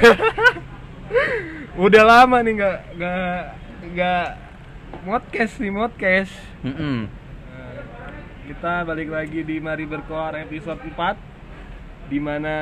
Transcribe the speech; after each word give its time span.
Udah 1.84 2.04
lama 2.04 2.40
nih 2.40 2.52
nggak 2.56 2.78
nggak 2.96 3.40
nggak 3.92 4.26
modcast 5.04 5.54
nih 5.60 5.72
modcast. 5.72 6.34
Mm-mm. 6.64 7.08
Nah, 7.08 7.80
kita 8.48 8.72
balik 8.88 9.08
lagi 9.12 9.40
di 9.44 9.56
Mari 9.60 9.84
Berkoar 9.84 10.40
episode 10.40 10.80
4 10.80 12.10
di 12.10 12.18
mana 12.18 12.56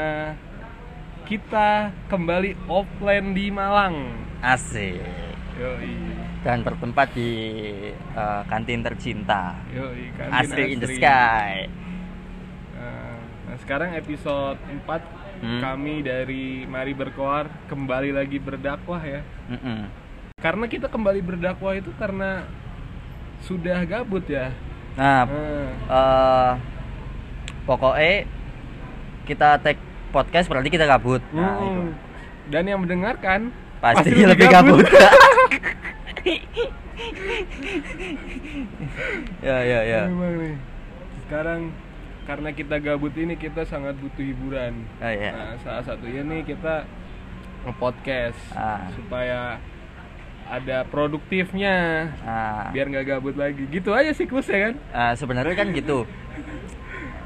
kita 1.27 1.95
kembali 2.11 2.57
offline 2.67 3.37
di 3.37 3.47
Malang. 3.53 3.97
Asik. 4.43 4.99
Yoi. 5.59 5.95
Dan 6.47 6.63
bertempat 6.63 7.11
di 7.19 7.31
eh, 7.95 8.43
kantin 8.47 8.81
tercinta. 8.83 9.59
Yoi, 9.75 10.15
kantin 10.15 10.39
Asri 10.39 10.65
in 10.71 10.79
the 10.79 10.91
sky. 10.95 11.67
Nah, 12.79 13.19
nah, 13.51 13.57
sekarang 13.59 13.91
episode 13.99 14.59
4 14.87 15.18
Hmm. 15.39 15.63
kami 15.63 16.03
dari 16.03 16.67
Mari 16.67 16.99
Berkoar 16.99 17.47
kembali 17.71 18.11
lagi 18.11 18.43
berdakwah 18.43 18.99
ya. 18.99 19.23
Mm-mm. 19.47 19.87
Karena 20.39 20.67
kita 20.67 20.91
kembali 20.91 21.23
berdakwah 21.23 21.79
itu 21.79 21.95
karena 21.95 22.43
sudah 23.47 23.79
gabut 23.87 24.27
ya. 24.27 24.51
Nah, 24.99 25.31
Nah, 25.31 25.71
eh 25.95 26.53
pokoknya 27.63 28.27
kita 29.31 29.63
take 29.63 29.79
podcast 30.11 30.51
berarti 30.51 30.75
kita 30.75 30.91
gabut. 30.91 31.23
Nah, 31.31 31.63
mm. 31.63 31.67
itu. 31.71 31.83
Dan 32.49 32.65
yang 32.67 32.81
mendengarkan 32.83 33.55
Pasti, 33.79 34.11
lebih 34.11 34.51
gabut. 34.51 34.83
ya 39.47 39.59
ya 39.63 39.81
ya. 39.87 40.11
Nih. 40.11 40.59
Sekarang 41.23 41.71
karena 42.29 42.53
kita 42.53 42.77
gabut 42.77 43.17
ini 43.17 43.35
kita 43.35 43.65
sangat 43.65 43.97
butuh 43.97 44.21
hiburan. 44.21 44.85
Oh, 45.01 45.09
iya. 45.09 45.33
Nah, 45.33 45.57
salah 45.59 45.81
satunya 45.83 46.21
nih 46.21 46.45
kita 46.45 46.85
nge-podcast 47.65 48.37
Ah. 48.53 48.85
supaya 48.93 49.57
ada 50.45 50.85
produktifnya 50.85 52.09
Nah, 52.21 52.69
biar 52.69 52.87
nggak 52.87 53.07
gabut 53.07 53.33
lagi. 53.33 53.65
Gitu 53.67 53.91
aja 53.91 54.13
siklusnya 54.13 54.59
kan? 54.63 54.75
eh, 54.77 55.13
sebenarnya 55.15 55.55
kan 55.55 55.73
gitu. 55.73 56.05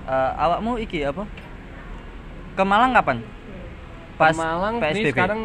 Eh, 0.04 0.30
awakmu 0.36 0.78
iki 0.78 1.02
apa? 1.02 1.26
Ke 2.52 2.62
Malang 2.62 2.90
kapan? 2.92 3.18
Pas 4.14 4.30
Ke 4.30 4.38
Malang 4.38 4.74
nih 4.76 4.82
PSBB. 4.84 5.10
sekarang 5.10 5.42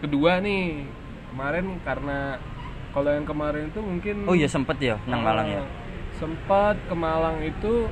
kedua 0.00 0.38
nih. 0.38 0.82
Kemarin 1.30 1.66
karena 1.80 2.18
kalau 2.90 3.10
yang 3.12 3.22
kemarin 3.22 3.68
itu 3.68 3.78
mungkin 3.78 4.16
Oh 4.24 4.32
iya 4.32 4.48
sempet 4.48 4.78
ya 4.78 4.96
nang 5.04 5.20
Malang 5.20 5.46
ya. 5.46 5.62
Sempat 6.16 6.80
ke 6.82 6.94
Malang 6.96 7.38
itu 7.44 7.86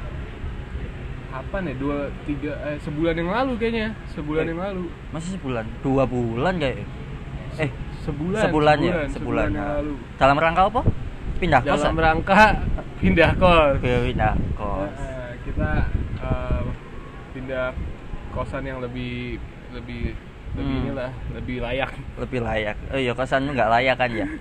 kapan 1.35 1.63
ya? 1.67 1.75
Dua 1.75 1.97
tiga 2.23 2.53
eh, 2.65 2.79
sebulan 2.79 3.15
yang 3.17 3.31
lalu 3.31 3.53
kayaknya. 3.59 3.89
Sebulan 4.09 4.45
Eh. 4.45 4.51
yang 4.51 4.61
lalu. 4.63 4.85
Masih 5.11 5.31
sebulan, 5.35 5.65
dua 5.83 6.05
bulan 6.07 6.55
kayak. 6.57 6.87
Eh, 7.57 7.71
Sebulan. 8.01 8.43
sebulan, 8.43 8.77
ya, 8.79 8.93
sebulan. 8.93 9.09
sebulan 9.11 9.47
yang 9.49 9.59
Nah, 9.59 9.75
lalu. 9.79 9.95
Dalam 10.15 10.37
rangka 10.37 10.63
apa? 10.67 10.83
Pindah 11.35 11.61
kos. 11.61 11.81
Dalam 11.83 11.97
rangka 11.97 12.41
pindah 13.03 13.31
kos. 13.35 13.75
Pindah 13.83 14.35
kos. 14.55 14.95
Eh, 14.95 15.31
kita 15.43 15.71
eh, 16.23 16.63
pindah 17.33 17.67
kosan 18.31 18.63
yang 18.63 18.79
lebih 18.79 19.39
lebih 19.71 20.15
lebih 20.55 20.71
Hmm. 20.71 20.83
inilah 20.87 21.11
lebih 21.35 21.59
layak. 21.59 21.91
Lebih 22.15 22.41
layak. 22.41 22.77
Oh 22.89 22.99
iya 22.99 23.11
kosanmu 23.11 23.51
nggak 23.53 23.71
layak 23.71 23.97
kan 23.99 24.11
ya? 24.13 24.29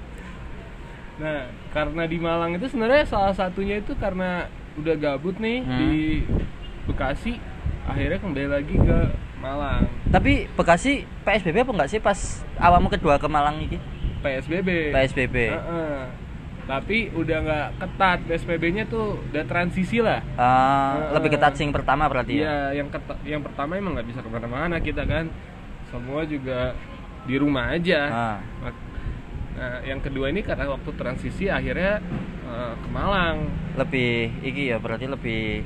Nah, 1.13 1.45
karena 1.69 2.09
di 2.09 2.17
Malang 2.17 2.57
itu 2.57 2.65
sebenarnya 2.65 3.05
salah 3.05 3.29
satunya 3.31 3.77
itu 3.77 3.93
karena 3.93 4.49
udah 4.73 4.95
gabut 4.97 5.37
nih 5.37 5.61
Hmm. 5.61 5.77
di 5.77 6.25
Bekasi, 6.83 7.39
akhirnya 7.87 8.19
kembali 8.19 8.47
lagi 8.51 8.75
ke 8.75 8.97
Malang. 9.39 9.87
Tapi 10.11 10.51
Bekasi 10.51 11.03
PSBB 11.23 11.63
apa 11.63 11.71
enggak 11.71 11.89
sih 11.91 11.99
pas 11.99 12.19
awakmu 12.59 12.91
kedua 12.91 13.15
ke 13.15 13.27
Malang 13.27 13.59
iki? 13.63 13.79
PSBB. 14.23 14.91
PSBB. 14.91 15.35
Heeh. 15.51 15.99
Tapi 16.63 17.11
udah 17.11 17.37
nggak 17.43 17.67
ketat 17.75 18.19
PSBB-nya 18.23 18.87
tuh 18.87 19.19
udah 19.31 19.43
transisi 19.43 19.99
lah. 19.99 20.23
Ah, 20.35 20.95
Heeh. 20.95 21.19
lebih 21.19 21.35
ketat 21.35 21.59
sing 21.59 21.75
pertama 21.75 22.07
berarti 22.07 22.39
ya. 22.39 22.43
Iya, 22.43 22.83
yang 22.83 22.87
keta- 22.87 23.19
yang 23.27 23.43
pertama 23.43 23.75
emang 23.75 23.99
nggak 23.99 24.07
bisa 24.07 24.19
ke 24.23 24.29
mana-mana 24.31 24.79
kita 24.79 25.03
kan. 25.03 25.27
Semua 25.91 26.23
juga 26.23 26.71
di 27.27 27.35
rumah 27.35 27.75
aja. 27.75 28.01
Ah. 28.07 28.37
Nah, 29.53 29.79
yang 29.85 29.99
kedua 30.01 30.31
ini 30.31 30.41
karena 30.41 30.71
waktu 30.71 30.89
transisi 30.95 31.47
akhirnya 31.47 31.99
eh, 32.47 32.73
ke 32.79 32.87
Malang. 32.91 33.47
Lebih 33.75 34.43
iki 34.43 34.71
ya 34.71 34.79
berarti 34.79 35.07
lebih 35.07 35.63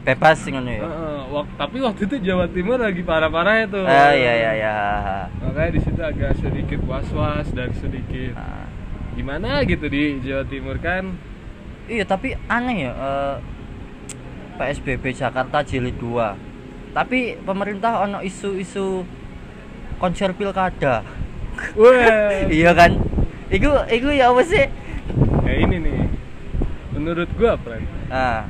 bebas 0.00 0.36
sing 0.38 0.54
ngono 0.54 0.70
ya. 0.70 0.80
Heeh, 0.80 1.18
wak- 1.28 1.54
tapi 1.54 1.76
waktu 1.78 2.00
itu 2.04 2.16
Jawa 2.22 2.48
Timur 2.48 2.76
lagi 2.76 3.00
parah-parahnya 3.00 3.66
tuh. 3.68 3.84
Ah 3.84 4.10
iya 4.10 4.32
iya 4.34 4.52
iya. 4.54 4.76
Makanya 5.38 5.70
di 5.70 5.80
situ 5.80 6.00
agak 6.00 6.32
sedikit 6.36 6.80
was-was 6.84 7.48
dan 7.50 7.68
sedikit 7.74 8.32
Ah. 8.32 8.64
gimana 9.12 9.60
gitu 9.62 9.86
di 9.86 10.18
Jawa 10.20 10.44
Timur 10.44 10.76
kan. 10.78 11.12
Iya 11.84 12.04
tapi 12.04 12.32
aneh 12.46 12.86
ya 12.86 12.92
eh, 12.92 13.36
PSBB 14.54 15.10
Jakarta 15.10 15.60
jilid 15.60 15.96
2 15.96 16.36
Tapi 16.90 17.38
pemerintah 17.40 18.02
ono 18.02 18.20
isu-isu 18.20 19.02
konser 19.96 20.32
pilkada 20.32 21.02
Wah. 21.74 22.46
Iya 22.50 22.72
kan? 22.72 22.94
Iku, 23.48 23.66
iku 23.86 24.08
ya 24.10 24.30
apa 24.30 24.42
sih? 24.42 24.64
Kayak 25.42 25.58
ini 25.66 25.76
nih. 25.80 25.98
Menurut 26.92 27.26
gua, 27.34 27.54
Pran, 27.56 27.82
Ah, 28.06 28.46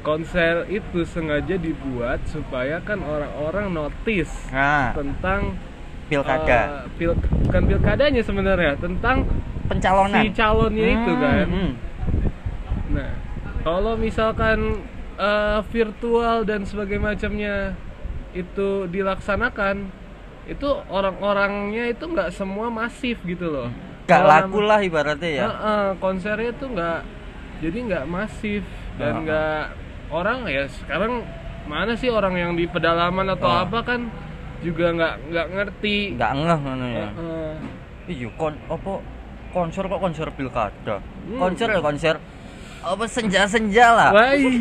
konser 0.00 0.64
itu 0.68 1.04
sengaja 1.04 1.56
dibuat 1.60 2.24
supaya 2.24 2.80
kan 2.80 3.00
orang-orang 3.04 3.68
notice 3.70 4.32
nah, 4.48 4.96
tentang 4.96 5.54
pilkada 6.08 6.58
eh, 6.66 6.82
pil 6.98 7.12
bukan 7.14 7.62
pilkadanya 7.68 8.22
sebenarnya, 8.24 8.72
tentang 8.80 9.26
Pencalonan 9.70 10.26
si 10.26 10.34
calonnya 10.34 10.86
itu 10.98 11.10
Hmm, 11.14 11.22
kan. 11.22 11.46
hmm. 11.46 11.70
Nah, 12.90 13.10
kalau 13.62 13.94
misalkan 13.94 14.82
eh, 15.20 15.60
virtual 15.70 16.42
dan 16.48 16.64
sebagainya 16.66 17.04
macamnya 17.14 17.54
itu 18.32 18.86
dilaksanakan, 18.88 19.90
itu 20.48 20.68
orang-orangnya 20.90 21.90
itu 21.92 22.04
nggak 22.08 22.30
semua 22.34 22.66
masif 22.72 23.20
gitu 23.22 23.50
loh. 23.50 23.68
Gak 24.10 24.26
Kalau 24.26 24.26
laku 24.26 24.58
lah 24.66 24.80
ibaratnya 24.82 25.30
ya 25.30 25.46
Heeh, 25.46 25.86
konsernya 26.02 26.50
tuh 26.58 26.68
nggak 26.74 27.00
jadi 27.62 27.78
nggak 27.86 28.04
masif 28.10 28.64
dan 28.98 29.22
nggak 29.22 29.62
orang 30.10 30.44
ya 30.44 30.66
sekarang 30.66 31.22
mana 31.64 31.94
sih 31.94 32.08
orang 32.08 32.34
yang 32.34 32.52
di 32.52 32.64
pedalaman 32.64 33.30
atau 33.30 33.46
Oh. 33.46 33.62
apa 33.62 33.78
kan 33.80 34.00
juga 34.60 34.90
nggak 34.90 35.14
nggak 35.26 35.46
ngerti. 35.50 35.96
Gak 36.14 36.32
ngeh 36.36 36.58
ngono 36.58 36.86
ya 36.86 37.06
Heeh. 37.08 37.52
Iya 38.10 38.28
kon, 38.34 38.54
apa 38.66 38.92
konser 39.50 39.82
kok 39.84 39.98
konser 39.98 40.26
pilkada 40.30 40.98
Hmm. 40.98 41.38
Konser 41.38 41.68
ya 41.68 41.80
konser 41.80 42.14
apa 42.80 43.04
senja-senja 43.04 43.86
lah 43.90 44.10
Wah, 44.10 44.32
ih. 44.40 44.56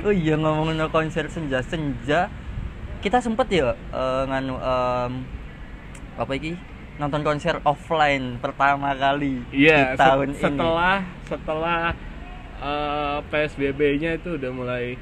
oh 0.00 0.12
iya 0.12 0.36
ngomongin 0.36 0.78
konser 0.88 1.26
senja 1.26 1.58
senja 1.60 2.28
kita 3.00 3.18
sempet 3.18 3.48
ya 3.50 3.72
eh, 3.72 4.22
nganu 4.26 4.54
em, 4.54 5.12
apa 6.14 6.32
iki 6.32 6.52
nonton 6.96 7.24
konser 7.24 7.56
offline 7.62 8.36
pertama 8.36 8.92
kali 8.92 9.40
Iya, 9.50 9.92
di 9.92 9.98
tahun 9.98 10.28
set- 10.34 10.52
setelah 10.52 10.96
setelah 11.24 11.78
eh, 12.60 13.18
PSBB-nya 13.26 14.10
itu 14.14 14.36
udah 14.36 14.50
mulai 14.50 14.94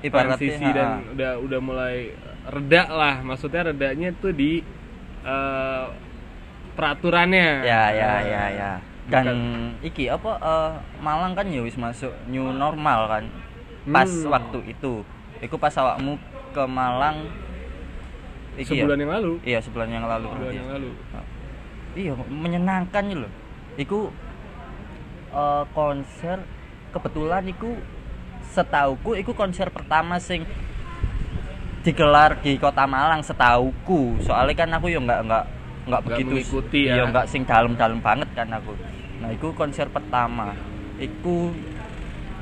ibaratnya 0.00 0.34
transisi 0.34 0.64
ha, 0.64 0.72
dan 0.72 0.88
udah 1.10 1.32
udah 1.38 1.60
mulai 1.60 1.96
reda 2.44 2.82
lah. 2.88 3.14
Maksudnya 3.20 3.62
redanya 3.64 4.10
tuh 4.16 4.30
di 4.30 4.62
eh, 5.22 5.84
peraturannya. 6.72 7.48
ya 7.62 7.82
ya 7.90 8.12
ya 8.22 8.44
ya 8.50 8.72
dan 9.02 9.26
Bukan- 9.26 9.82
iki 9.82 10.06
apa 10.06 10.30
eh, 10.38 10.70
Malang 10.98 11.34
kan 11.34 11.46
ya 11.46 11.60
wis 11.60 11.74
masuk 11.74 12.14
new 12.26 12.48
normal 12.48 13.06
kan 13.08 13.24
pas 13.84 14.06
Hmm. 14.06 14.30
waktu 14.30 14.70
itu 14.70 15.02
iku 15.38 15.58
pas 15.58 15.74
awakmu 15.74 16.14
ke 16.50 16.62
Malang 16.64 17.26
iki 18.54 18.78
ya? 18.78 18.86
Sebulan 18.86 18.98
yang 19.00 19.10
lalu. 19.10 19.32
iya 19.42 19.58
sebulan 19.58 19.88
yang 19.90 20.06
lalu 20.06 20.28
Sebulan 20.28 20.54
yang 20.54 20.68
ya. 20.68 20.72
lalu. 20.72 20.90
iya 21.94 22.12
menyenangkan 22.14 23.04
loh 23.18 23.32
iku 23.74 24.14
eh, 25.32 25.64
konser 25.72 26.38
kebetulan 26.92 27.44
iku 27.48 27.74
setauku 28.52 29.16
iku 29.16 29.32
konser 29.32 29.72
pertama 29.72 30.20
sing 30.20 30.44
digelar 31.82 32.38
di 32.38 32.60
kota 32.60 32.86
Malang 32.86 33.24
setauku 33.26 34.20
soalnya 34.22 34.54
kan 34.54 34.70
aku 34.70 34.86
ya 34.86 35.00
nggak 35.02 35.20
nggak 35.26 35.44
nggak 35.82 36.02
begitu 36.06 36.30
mengikuti 36.38 36.80
ya. 36.86 37.02
nggak 37.10 37.26
sing 37.26 37.42
dalam-dalam 37.42 37.98
banget 37.98 38.28
kan 38.38 38.46
aku 38.54 38.76
nah 39.18 39.32
iku 39.32 39.50
konser 39.52 39.90
pertama 39.90 40.54
iku 40.98 41.50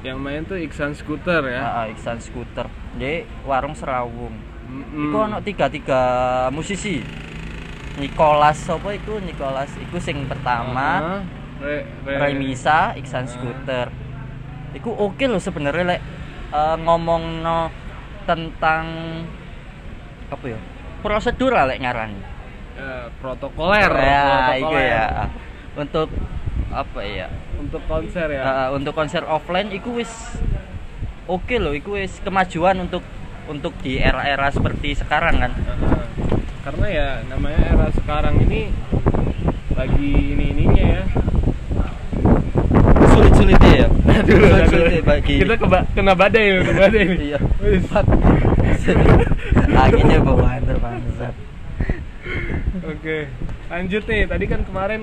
Yang 0.00 0.16
main 0.16 0.40
tuh 0.48 0.56
Iksan 0.56 0.96
Scooter 0.96 1.44
ya. 1.44 1.60
ah, 1.60 1.84
Iksan 1.84 2.24
Scooter 2.24 2.64
di 2.96 3.20
warung 3.44 3.76
Serawung 3.76 4.32
Mm-mm. 4.70 5.10
Iku 5.10 5.16
ono 5.18 5.42
tiga 5.42 5.66
tiga 5.66 6.00
musisi. 6.54 7.02
Nicholas 7.98 8.64
apa 8.70 8.94
iku 8.94 9.18
Nicholas 9.18 9.74
iku 9.76 9.98
sing 9.98 10.24
pertama, 10.24 11.20
Re, 11.58 11.82
Re- 12.06 12.18
Remisa. 12.22 12.94
Iksan 12.94 13.26
Scooter. 13.26 13.90
Iku 14.72 14.90
oke 14.90 15.24
loh 15.24 15.38
sebenarnya 15.38 15.84
lek 15.88 16.00
eh, 16.50 16.76
ngomong 16.78 17.42
no 17.42 17.70
tentang 18.22 18.84
apa 20.28 20.44
ya? 20.46 20.58
prosedural 21.00 21.66
lek 21.66 21.80
ngarani 21.80 22.20
Eh, 22.72 23.06
protokoler 23.18 23.90
ya 23.90 24.24
itu 24.54 24.64
protokoler. 24.64 24.88
ya 24.88 25.04
untuk 25.74 26.08
apa 26.70 27.00
ya 27.02 27.26
untuk 27.56 27.82
konser 27.84 28.28
ya 28.30 28.42
Eh, 28.42 28.68
untuk 28.72 28.92
konser 28.94 29.22
offline 29.22 29.68
iku 29.70 29.96
wis 29.96 30.12
oke 31.26 31.56
loh 31.56 31.72
iku 31.72 31.94
wis 31.94 32.20
kemajuan 32.20 32.78
untuk 32.80 33.02
untuk 33.46 33.74
di 33.80 33.98
era-era 33.98 34.48
seperti 34.48 34.94
sekarang 34.94 35.40
kan 35.40 35.52
Heeh. 35.52 36.06
karena 36.62 36.86
ya 36.86 37.08
namanya 37.26 37.60
era 37.66 37.86
sekarang 37.90 38.38
ini 38.40 38.70
lagi 39.72 40.10
ini 40.30 40.44
ininya 40.52 40.84
ya 40.86 41.02
sulit-sulitnya 43.52 43.72
ya 43.74 43.88
sulit-sulitnya 44.22 44.70
aduh. 44.96 45.06
bagi 45.06 45.34
kita 45.38 45.54
keba 45.56 45.78
kena 45.92 46.12
badai 46.14 46.44
ya, 46.46 46.54
kena 46.60 46.78
badai 46.82 47.02
nih 47.04 47.18
iya 47.26 47.38
anginnya 49.76 50.18
bawaan 50.20 50.62
terbangsat 50.62 51.34
oke 52.80 53.18
lanjut 53.68 54.02
nih 54.04 54.22
tadi 54.24 54.44
kan 54.46 54.60
kemarin 54.62 55.02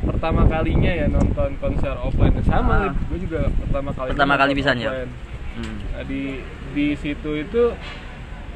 pertama 0.00 0.42
kalinya 0.44 0.92
ya 0.94 1.06
nonton 1.06 1.50
konser 1.58 1.94
offline 1.96 2.34
sama 2.42 2.88
Ah. 2.88 2.92
gue 3.06 3.18
juga 3.20 3.40
pertama 3.54 3.90
kali 3.92 4.08
Pertama 4.10 4.34
kali 4.34 4.52
bisanya? 4.52 4.88
offline. 4.88 5.12
hmm. 5.56 5.76
Nah, 5.88 6.02
di 6.04 6.22
di 6.70 6.86
situ 6.94 7.30
itu 7.36 7.62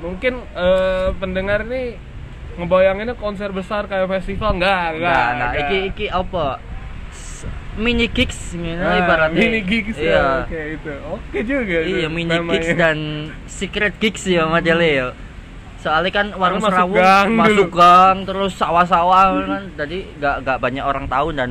mungkin 0.01 0.43
eh, 0.49 1.09
pendengar 1.15 1.63
ini 1.65 1.95
ngebayanginnya 2.53 3.15
konser 3.15 3.49
besar 3.51 3.87
kayak 3.87 4.09
festival 4.11 4.53
enggak 4.55 4.93
enggak, 4.95 5.15
Nah, 5.15 5.33
nah 5.33 5.51
enggak. 5.51 5.63
iki 5.63 5.79
iki 5.89 6.07
apa 6.09 6.59
mini 7.75 8.05
gigs 8.07 8.53
gitu 8.53 8.77
Nah, 8.77 9.01
ibaratnya. 9.01 9.39
Mini 9.39 9.61
gigs 9.63 9.97
ya 9.97 10.05
iya 10.05 10.23
oke 10.45 10.61
itu. 10.77 10.93
Oke 11.09 11.39
juga 11.43 11.79
iya 11.81 12.09
mini 12.09 12.29
namanya. 12.31 12.53
gigs 12.53 12.71
dan 12.75 12.99
secret 13.47 13.95
gigs 13.97 14.23
ya 14.25 14.45
modelnya 14.45 14.91
ya. 14.91 15.07
Soalnya 15.79 16.13
kan 16.13 16.27
warung 16.37 16.61
masuk 16.61 16.71
serawung 16.71 16.95
gang 16.95 17.29
masuk 17.33 17.69
dulu. 17.69 17.75
gang 17.75 18.17
terus 18.23 18.53
sawah-sawah 18.55 19.25
kan. 19.43 19.63
Jadi 19.75 19.99
nggak 20.17 20.35
nggak 20.43 20.59
banyak 20.59 20.85
orang 20.85 21.07
tahu 21.07 21.29
dan 21.33 21.51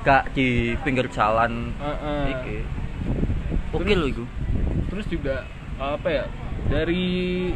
nggak 0.00 0.22
di 0.32 0.48
pinggir 0.80 1.06
jalan. 1.08 1.70
Heeh. 1.76 2.22
iki. 2.32 2.58
Oke 3.70 3.84
Terus- 3.84 3.98
loh 3.98 4.08
itu 4.08 4.24
terus 4.88 5.04
juga 5.06 5.44
apa 5.76 6.08
ya 6.08 6.24
dari 6.66 7.52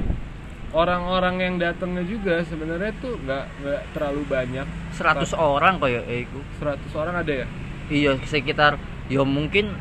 orang-orang 0.70 1.36
yang 1.40 1.54
datangnya 1.56 2.04
juga 2.04 2.44
sebenarnya 2.44 2.92
tuh 2.98 3.16
nggak 3.18 3.44
nggak 3.60 3.80
terlalu 3.92 4.22
banyak. 4.26 4.66
100 4.92 5.32
orang 5.32 5.76
kayak 5.76 6.04
eh, 6.06 6.24
itu 6.24 6.40
100 6.58 6.76
orang 6.94 7.14
ada 7.18 7.32
ya 7.32 7.46
iya 7.92 8.16
sekitar 8.24 8.80
ya 9.06 9.20
mungkin 9.22 9.76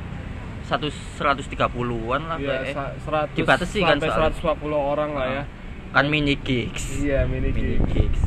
satu 0.67 0.87
130-an 0.91 2.21
lah 2.27 2.37
Iya, 2.39 2.63
kayak. 2.63 2.99
100 3.03 3.39
Dibatasi 3.39 3.79
kan 3.81 3.97
sampai 3.99 4.09
soalnya. 4.11 4.35
140 4.39 4.91
orang 4.91 5.09
lah 5.15 5.27
ya. 5.27 5.43
Kan 5.91 6.05
mini 6.07 6.35
gigs. 6.39 6.99
Iya 6.99 7.27
mini 7.27 7.51
mini 7.51 7.75
gigs. 7.87 7.91
gigs. 7.91 8.21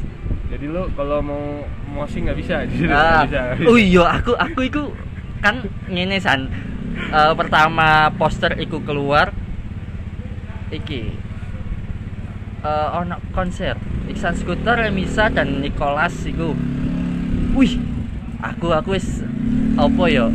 Jadi 0.53 0.65
lu 0.69 0.85
kalau 0.93 1.25
mau 1.25 1.65
mosi 1.89 2.21
nggak 2.21 2.37
bisa 2.37 2.65
jadi 2.69 2.93
Ah, 2.93 3.25
nggak 3.25 3.61
bisa. 3.61 3.69
Oh 3.69 3.79
iya 3.81 4.05
aku 4.21 4.33
aku 4.37 4.61
itu 4.65 4.83
kan 5.41 5.65
ngene 5.89 6.21
san. 6.21 6.49
Eh, 6.95 7.33
pertama 7.35 8.13
poster 8.15 8.53
iku 8.57 8.79
keluar 8.81 9.33
iki. 10.71 11.13
Eh 12.61 12.89
ono 12.93 13.17
konser. 13.33 13.77
Iksan 14.05 14.37
Scooter, 14.37 14.77
Remisa 14.79 15.33
dan 15.33 15.65
Nicholas 15.65 16.13
iku. 16.25 16.53
Wih 17.57 17.81
aku 18.45 18.67
aku 18.77 18.89
wis 18.93 19.25
apa 19.81 20.05
ya 20.13 20.29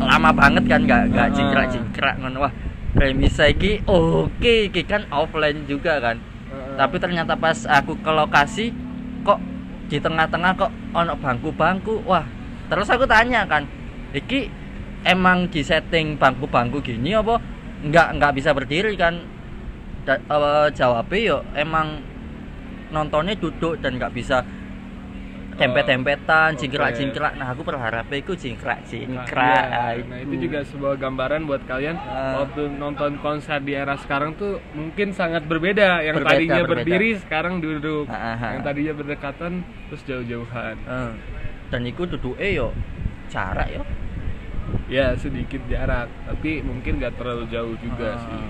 lama 0.00 0.30
banget 0.32 0.64
kan 0.66 0.80
gak 0.88 1.02
gak 1.12 1.28
Ah. 1.28 1.34
jingkrak 1.34 1.66
jingkrak 1.70 2.14
ngono. 2.18 2.48
Wah 2.48 2.52
Remisa 2.90 3.46
iki 3.46 3.78
oke 3.86 4.66
iki 4.66 4.82
kan 4.82 5.06
offline 5.14 5.62
juga 5.70 6.02
kan. 6.02 6.18
Heeh. 6.50 6.74
tapi 6.74 6.98
ternyata 6.98 7.38
pas 7.38 7.62
aku 7.70 7.94
ke 8.02 8.10
lokasi 8.10 8.74
kok 9.22 9.38
di 9.86 10.02
tengah-tengah 10.02 10.58
kok 10.58 10.72
ono 10.90 11.14
bangku-bangku. 11.14 12.02
Wah 12.02 12.26
terus 12.66 12.90
aku 12.90 13.06
tanya 13.06 13.46
kan 13.46 13.62
iki 14.10 14.50
emang 15.06 15.46
di 15.46 15.62
setting 15.62 16.18
bangku-bangku 16.18 16.82
gini 16.82 17.14
apa? 17.14 17.38
Nggak 17.86 18.08
nggak 18.18 18.32
bisa 18.34 18.50
berdiri 18.50 18.98
kan? 18.98 19.22
Da, 20.02 20.16
eh, 20.16 20.68
jawabnya 20.74 21.18
yo 21.20 21.38
emang 21.54 22.00
nontonnya 22.90 23.36
duduk 23.38 23.78
dan 23.78 24.00
nggak 24.00 24.16
bisa 24.16 24.42
dempet-dempetan 25.60 26.48
oke. 26.50 26.58
jingkrak-jingkrak 26.58 27.32
nah 27.34 27.46
aku 27.48 27.62
berharapnya 27.62 28.16
itu 28.16 28.32
jingkrak-jingkrak 28.34 29.62
Nah, 29.62 29.68
Nah, 29.70 29.90
iya. 29.92 30.02
nah 30.02 30.18
itu 30.18 30.34
juga 30.40 30.58
sebuah 30.62 30.94
gambaran 30.96 31.44
buat 31.44 31.62
kalian 31.64 31.96
Ah. 32.00 32.40
waktu 32.40 32.72
nonton 32.72 33.16
konser 33.18 33.60
di 33.60 33.72
era 33.72 33.94
sekarang 33.94 34.34
tuh 34.34 34.56
mungkin 34.72 35.12
sangat 35.12 35.44
berbeda 35.44 36.00
yang 36.00 36.16
Berbeda, 36.16 36.32
tadinya 36.34 36.62
berbeda. 36.62 36.72
berdiri 36.80 37.10
sekarang 37.18 37.54
duduk 37.58 38.06
ah, 38.06 38.16
ah. 38.32 38.50
yang 38.50 38.62
tadinya 38.62 38.94
berdekatan 38.94 39.52
terus 39.86 40.02
jauh-jauhan 40.02 40.76
Eh, 40.80 41.12
dan 41.68 41.82
itu 41.82 42.02
duduknya 42.04 42.48
yo 42.50 42.68
jarak 43.28 43.68
yo 43.68 43.82
ya 44.88 45.12
sedikit 45.14 45.60
jarak 45.66 46.06
tapi 46.24 46.62
mungkin 46.62 46.98
gak 46.98 47.14
terlalu 47.14 47.44
jauh 47.46 47.74
juga 47.76 48.10
Ah. 48.10 48.18
sih 48.18 48.44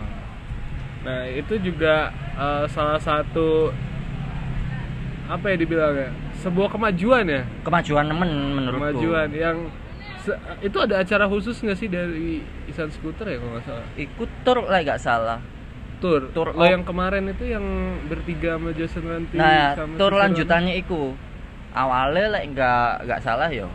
nah 1.01 1.21
itu 1.27 1.55
juga 1.59 2.09
eh, 2.35 2.65
salah 2.67 2.97
satu 2.97 3.73
apa 5.27 5.47
ya 5.47 5.57
dibilangnya 5.57 6.11
sebuah 6.41 6.69
kemajuan 6.73 7.25
ya? 7.29 7.43
Kemajuan 7.63 8.05
nemen 8.09 8.31
menurutku. 8.57 8.97
Kemajuan 8.97 9.29
yang 9.37 9.59
itu 10.61 10.77
ada 10.77 11.01
acara 11.01 11.25
khusus 11.25 11.57
nggak 11.65 11.79
sih 11.81 11.89
dari 11.89 12.45
Isan 12.69 12.93
Scooter 12.93 13.25
ya 13.25 13.37
kalau 13.41 13.53
nggak 13.57 13.65
salah? 13.65 13.87
Ikut 13.97 14.31
tur 14.45 14.59
lah 14.65 14.81
nggak 14.85 15.01
salah. 15.01 15.39
Tur? 16.01 16.33
Tur 16.33 16.57
lo 16.57 16.65
op- 16.65 16.73
yang 16.73 16.85
kemarin 16.85 17.29
itu 17.29 17.45
yang 17.49 17.65
bertiga 18.09 18.57
sama 18.57 18.73
Jason 18.73 19.05
Ranti 19.05 19.37
nah 19.37 19.77
sama 19.77 19.95
tur 20.01 20.13
lanjutannya 20.17 20.75
iku. 20.81 21.13
Awalnya 21.77 22.27
lek 22.37 22.45
nggak 22.57 22.93
nggak 23.09 23.21
salah 23.21 23.49
yo. 23.53 23.69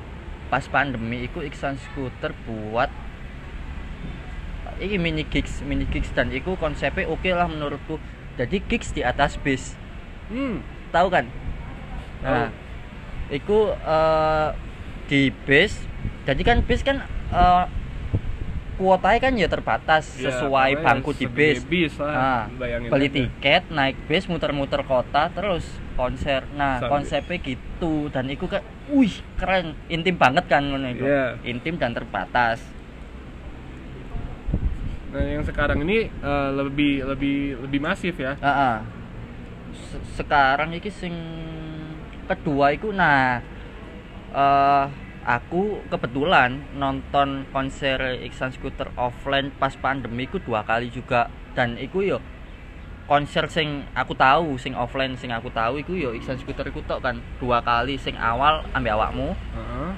Pas 0.50 0.66
pandemi 0.70 1.26
iku 1.26 1.42
Iksan 1.42 1.78
Scooter 1.78 2.34
buat 2.46 2.90
iki 4.76 5.00
mini 5.00 5.24
gigs 5.24 5.64
mini 5.64 5.88
gigs 5.88 6.12
dan 6.12 6.30
iku 6.36 6.60
konsepnya 6.60 7.08
oke 7.10 7.30
lah 7.30 7.50
menurutku. 7.50 7.98
Jadi 8.36 8.60
gigs 8.68 8.92
di 8.92 9.02
atas 9.02 9.40
bis. 9.40 9.78
Hmm. 10.28 10.62
Tahu 10.92 11.08
kan 11.10 11.26
nah 12.22 12.48
iku 13.28 13.74
eh, 13.74 14.50
di 15.06 15.22
bis 15.44 15.82
jadi 16.24 16.42
kan 16.42 16.58
bis 16.62 16.82
kan 16.82 17.02
eh, 17.30 17.66
kuotanya 18.76 19.20
kan 19.22 19.34
ya 19.34 19.48
terbatas 19.48 20.04
Ya, 20.16 20.28
sesuai 20.30 20.84
bangku 20.84 21.12
di 21.12 21.26
bis 21.26 21.64
bis 21.64 21.96
lah 21.96 22.12
Nah, 22.12 22.42
beli 22.86 23.08
aja. 23.08 23.14
tiket 23.18 23.64
naik 23.70 23.96
bis 24.04 24.28
muter-muter 24.28 24.84
kota 24.84 25.32
terus 25.32 25.64
konser 25.96 26.44
nah 26.52 26.78
Sampai- 26.78 26.92
konsepnya 26.92 27.38
gitu 27.42 28.12
dan 28.12 28.28
itu 28.28 28.46
kan 28.46 28.60
wih 28.90 29.16
keren 29.36 29.80
intim 29.88 30.16
banget 30.16 30.44
kan 30.46 30.60
iku. 30.86 31.08
Iya. 31.08 31.40
intim 31.42 31.76
dan 31.76 31.96
terbatas 31.96 32.60
nah 35.08 35.24
yang 35.24 35.40
sekarang 35.42 35.80
ini 35.82 36.12
eh, 36.12 36.50
lebih 36.54 37.08
lebih 37.08 37.38
lebih 37.64 37.80
masif 37.80 38.20
ya 38.20 38.36
Heeh. 38.36 38.76
Se- 39.72 40.04
sekarang 40.16 40.72
iki 40.74 40.92
sing 40.92 41.16
kedua 42.26 42.74
iku 42.74 42.90
nah 42.92 43.40
eh 44.36 44.86
aku 45.26 45.82
kebetulan 45.90 46.62
nonton 46.78 47.50
konser 47.50 48.22
Iksan 48.22 48.54
Scooter 48.54 48.94
offline 48.94 49.50
pas 49.58 49.74
pandemi 49.74 50.30
iku 50.30 50.38
dua 50.38 50.62
kali 50.62 50.94
juga. 50.94 51.34
Dan 51.58 51.82
iku 51.82 52.06
yo 52.06 52.22
konser 53.10 53.50
sing 53.50 53.86
aku 53.98 54.14
tahu 54.14 54.58
sing 54.62 54.78
offline 54.78 55.18
sing 55.18 55.34
aku 55.34 55.50
tahu 55.50 55.82
iku 55.82 55.98
yo 55.98 56.14
Iksan 56.14 56.38
Scooter 56.38 56.70
iku 56.70 56.86
tok 56.86 57.02
kan. 57.02 57.18
Dua 57.42 57.66
kali 57.66 57.98
sing 57.98 58.14
awal 58.22 58.62
ambek 58.78 58.94
awakmu. 58.94 59.34
Heeh. 59.34 59.92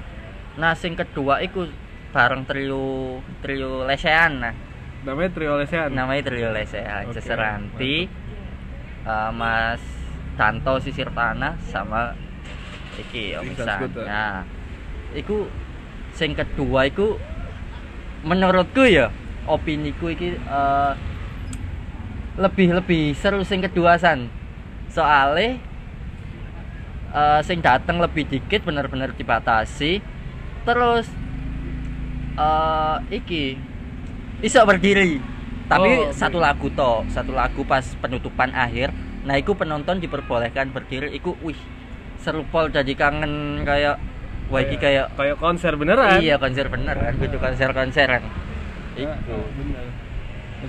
nah 0.58 0.74
sing 0.74 0.98
kedua 0.98 1.38
iku 1.46 1.70
bareng 2.10 2.42
trio 2.50 3.20
trio 3.46 3.84
lesehan 3.86 4.42
nah. 4.42 4.56
Namanya 5.06 5.30
Trio 5.30 5.54
Lesehan? 5.62 5.94
Namanya 5.94 6.22
trio 6.26 6.50
lesehan 6.50 7.04
Oke, 7.08 7.22
Ceseranti 7.22 7.96
eh, 9.06 9.32
Mas 9.32 9.97
Tanto 10.38 10.78
Sisir 10.78 11.10
Tanah 11.12 11.58
sama 11.66 12.14
iki 13.02 13.34
Om 13.36 13.52
Iksan 13.52 13.66
Isan. 13.66 13.78
Scooter. 13.82 14.06
Nah, 14.06 14.46
iku 15.18 15.38
sing 16.14 16.34
kedua 16.38 16.86
iku 16.90 17.18
menurutku 18.26 18.86
ya 18.86 19.10
opiniku 19.46 20.10
iki 20.14 20.38
eh, 20.38 20.94
lebih 22.38 22.78
lebih 22.78 23.18
seru 23.18 23.42
sing 23.42 23.62
kedua 23.66 23.98
san 23.98 24.30
soalnya 24.90 25.58
eh, 27.14 27.40
sing 27.46 27.62
datang 27.62 28.02
lebih 28.02 28.26
dikit 28.30 28.66
bener-bener 28.66 29.14
dibatasi 29.14 30.02
terus 30.66 31.10
eh 32.38 32.98
iki 33.10 33.58
iso 34.46 34.62
berdiri 34.62 35.18
tapi 35.68 35.90
Oh, 36.08 36.14
satu 36.14 36.38
lagu 36.38 36.70
toh 36.72 37.02
satu 37.10 37.34
lagu 37.34 37.66
pas 37.66 37.84
penutupan 37.98 38.54
akhir 38.54 38.94
nah 39.28 39.36
iku 39.36 39.54
penonton 39.60 40.00
diperbolehkan 40.00 40.72
berdiri 40.72 41.12
iku 41.12 41.36
wih 41.44 41.60
seru 42.18 42.48
pol 42.48 42.72
jadi 42.72 42.96
kangen 42.96 43.62
kayak 43.68 44.00
wah 44.48 44.64
iki 44.64 44.80
kayak 44.80 45.12
kayak 45.20 45.36
konser 45.38 45.76
beneran 45.76 46.24
iya 46.24 46.40
konser 46.40 46.72
bener 46.72 46.96
kan 46.96 47.14
kudu 47.20 47.38
konser 47.38 47.70
konseran 47.76 48.24
Ya, 48.98 49.14
iku 49.14 49.38
bener. 49.62 49.86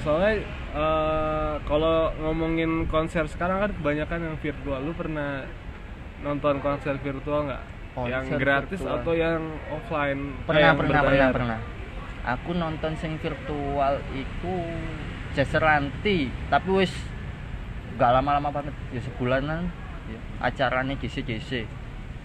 Soalnya 0.04 0.44
eh, 0.76 1.54
kalau 1.64 2.12
ngomongin 2.20 2.84
konser 2.92 3.24
sekarang 3.24 3.64
kan 3.64 3.70
kebanyakan 3.72 4.20
yang 4.20 4.36
virtual. 4.36 4.84
Lu 4.84 4.92
pernah 4.92 5.48
nonton 6.20 6.60
konser 6.60 7.00
virtual 7.00 7.48
nggak? 7.48 7.62
Yang 8.04 8.24
gratis 8.36 8.84
virtual. 8.84 9.00
atau 9.00 9.12
yang 9.16 9.40
offline? 9.72 10.20
Eh, 10.28 10.44
pernah 10.44 10.60
yang 10.60 10.76
pernah 10.76 11.00
pernah 11.00 11.02
berbayar? 11.08 11.32
pernah 11.32 11.58
aku 12.28 12.50
nonton 12.52 12.92
sing 13.00 13.16
virtual 13.16 14.04
iku 14.12 14.56
Jaseranti 15.32 16.28
tapi 16.52 16.68
wis 16.76 16.92
gak 17.98 18.10
lama-lama 18.12 18.48
banget 18.48 18.72
ya 18.88 19.00
sebulanan 19.02 19.66
ya, 20.06 20.18
acaranya 20.40 20.94
GC 20.94 21.20
GC 21.20 21.50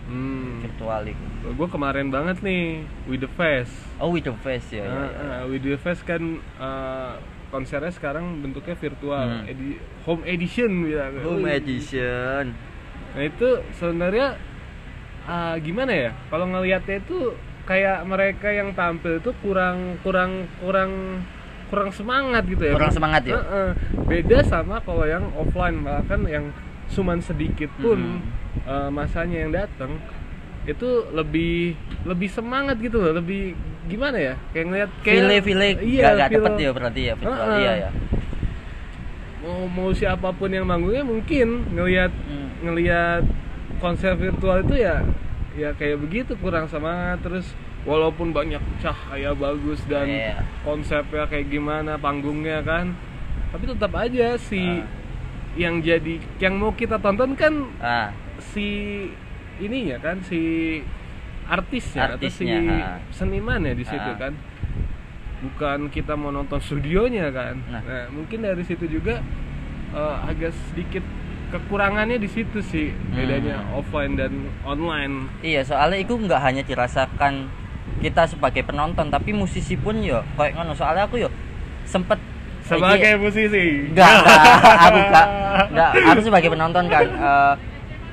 Hmm. 0.04 0.60
virtual 0.60 1.00
iku 1.06 1.26
Gue 1.54 1.68
kemarin 1.70 2.08
banget 2.08 2.40
nih 2.40 2.84
with 3.06 3.20
the 3.20 3.32
Fest. 3.32 3.72
oh 3.98 4.10
with 4.10 4.22
the 4.22 4.36
face 4.38 4.68
ya, 4.70 4.84
ya, 4.84 4.92
Ah, 4.92 5.08
ya. 5.08 5.24
ah, 5.34 5.44
with 5.46 5.64
the 5.64 5.76
Fest 5.76 6.04
kan 6.04 6.20
eh, 6.40 7.12
konsernya 7.48 7.88
sekarang 7.88 8.40
bentuknya 8.40 8.76
virtual, 8.76 9.24
Hmm. 9.24 9.48
edi- 9.48 9.80
home 10.02 10.24
edition 10.24 10.70
bilang. 10.84 11.14
home 11.18 11.48
edition 11.48 12.52
Nah 13.10 13.24
itu 13.24 13.48
sebenarnya 13.72 14.36
ah, 15.24 15.56
gimana 15.56 15.94
ya? 15.94 16.12
Kalau 16.28 16.46
ngelihatnya 16.48 17.00
itu 17.00 17.32
kayak 17.64 18.04
mereka 18.04 18.52
yang 18.52 18.76
tampil 18.76 19.18
itu 19.18 19.32
kurang 19.40 19.96
kurang 20.02 20.52
kurang 20.60 21.24
kurang 21.74 21.90
semangat 21.90 22.46
gitu 22.46 22.64
ya. 22.64 22.74
Kurang 22.78 22.94
semangat 22.94 23.26
ya? 23.26 23.34
Heeh. 23.36 23.70
Beda 24.06 24.46
sama 24.46 24.78
kalau 24.80 25.04
yang 25.04 25.26
offline 25.34 25.82
bahkan 25.82 26.22
yang 26.26 26.54
cuman 26.86 27.18
sedikit 27.18 27.74
pun 27.76 28.22
Hmm. 28.22 28.70
eh, 28.70 28.90
masanya 28.90 29.38
yang 29.42 29.52
datang 29.52 29.98
itu 30.64 30.86
lebih 31.10 31.74
lebih 32.06 32.30
semangat 32.30 32.78
gitu 32.78 32.96
loh, 32.96 33.18
lebih 33.18 33.58
gimana 33.84 34.16
ya? 34.16 34.34
Kayak 34.54 34.66
ngeliat 34.70 34.90
kayak 35.02 35.18
file 35.18 35.38
file 35.42 35.68
iya, 35.82 36.02
gak, 36.06 36.14
gak 36.14 36.30
feel- 36.30 36.38
dapet 36.40 36.54
ya 36.56 36.70
berarti 36.72 37.02
ya 37.02 37.14
virtual 37.16 37.42
Heeh. 37.42 37.60
iya 37.60 37.74
ya 37.80 37.90
mau 39.44 39.68
mau 39.68 39.90
siapa 39.92 40.32
pun 40.32 40.48
yang 40.48 40.64
manggungnya 40.64 41.04
mungkin 41.04 41.68
ngelihat 41.70 42.16
Hmm. 42.16 42.48
ngelihat 42.64 43.24
konser 43.78 44.16
virtual 44.16 44.64
itu 44.64 44.80
ya 44.80 45.04
ya 45.54 45.76
kayak 45.76 46.00
begitu 46.00 46.32
kurang 46.40 46.66
semangat 46.66 47.20
terus 47.20 47.52
walaupun 47.84 48.32
banyak 48.32 48.64
cahaya 48.84 49.32
bagus 49.32 49.80
dan 49.88 50.06
Iya. 50.06 50.44
konsepnya 50.62 51.24
kayak 51.26 51.48
gimana 51.48 51.96
panggungnya 51.96 52.60
kan 52.60 52.92
tapi 53.50 53.64
tetap 53.66 53.96
aja 53.96 54.36
si 54.36 54.60
Ah. 54.60 54.84
yang 55.56 55.80
jadi 55.80 56.20
yang 56.38 56.60
mau 56.60 56.74
kita 56.74 57.00
tonton 57.00 57.32
kan 57.34 57.54
ah 57.80 58.12
si 58.44 59.08
ininya 59.58 59.96
kan 59.98 60.20
si 60.20 60.82
artisnya, 61.44 62.16
atau 62.16 62.28
si 62.28 62.44
Artisnya, 62.44 62.60
ah. 62.74 62.98
seniman 63.10 63.62
ya 63.62 63.72
di 63.72 63.86
situ 63.86 64.10
Ah. 64.10 64.20
kan 64.20 64.34
bukan 65.42 65.80
kita 65.88 66.16
mau 66.16 66.32
nonton 66.32 66.60
studionya 66.60 67.28
kan 67.30 67.56
Nah. 67.68 67.82
nah, 67.82 68.06
mungkin 68.10 68.42
dari 68.42 68.64
situ 68.64 68.88
juga 68.90 69.24
eh, 69.94 70.16
agak 70.26 70.52
sedikit 70.66 71.06
kekurangannya 71.52 72.18
di 72.18 72.26
situ 72.26 72.58
sih 72.60 72.90
bedanya 73.14 73.62
Hmm. 73.62 73.78
offline 73.78 74.18
dan 74.18 74.34
online 74.64 75.30
Iya, 75.40 75.62
soalnya 75.62 76.02
itu 76.02 76.18
nggak 76.18 76.42
hanya 76.42 76.64
dirasakan 76.66 77.46
kita 78.00 78.28
sebagai 78.28 78.64
penonton, 78.68 79.08
tapi 79.08 79.32
musisi 79.32 79.80
pun 79.80 80.00
yo 80.04 80.24
kayak 80.36 80.60
ngono. 80.60 80.76
Soalnya 80.76 81.08
aku 81.08 81.24
yo 81.24 81.30
sempet 81.84 82.20
sebagai 82.64 83.20
musisi 83.20 83.92
Enggak, 83.92 84.24
enggak, 84.24 84.40
aku 84.88 84.98
enggak, 85.04 85.28
enggak, 85.68 85.92
aku 86.08 86.20
sebagai 86.24 86.50
penonton 86.56 86.86
kan 86.88 87.06
eh, 87.06 87.54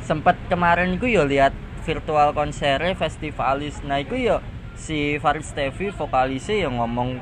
sempet 0.02 0.36
kemarin 0.50 0.98
itu 0.98 1.06
yo 1.06 1.22
lihat 1.22 1.54
virtual 1.86 2.34
konsernya 2.34 2.94
festivalis. 2.98 3.78
Nah, 3.86 4.02
itu 4.02 4.18
yo 4.18 4.42
si 4.74 5.20
Farid 5.22 5.46
Stevi 5.46 5.92
vokalisnya 5.94 6.66
yang 6.66 6.78
ngomong 6.80 7.20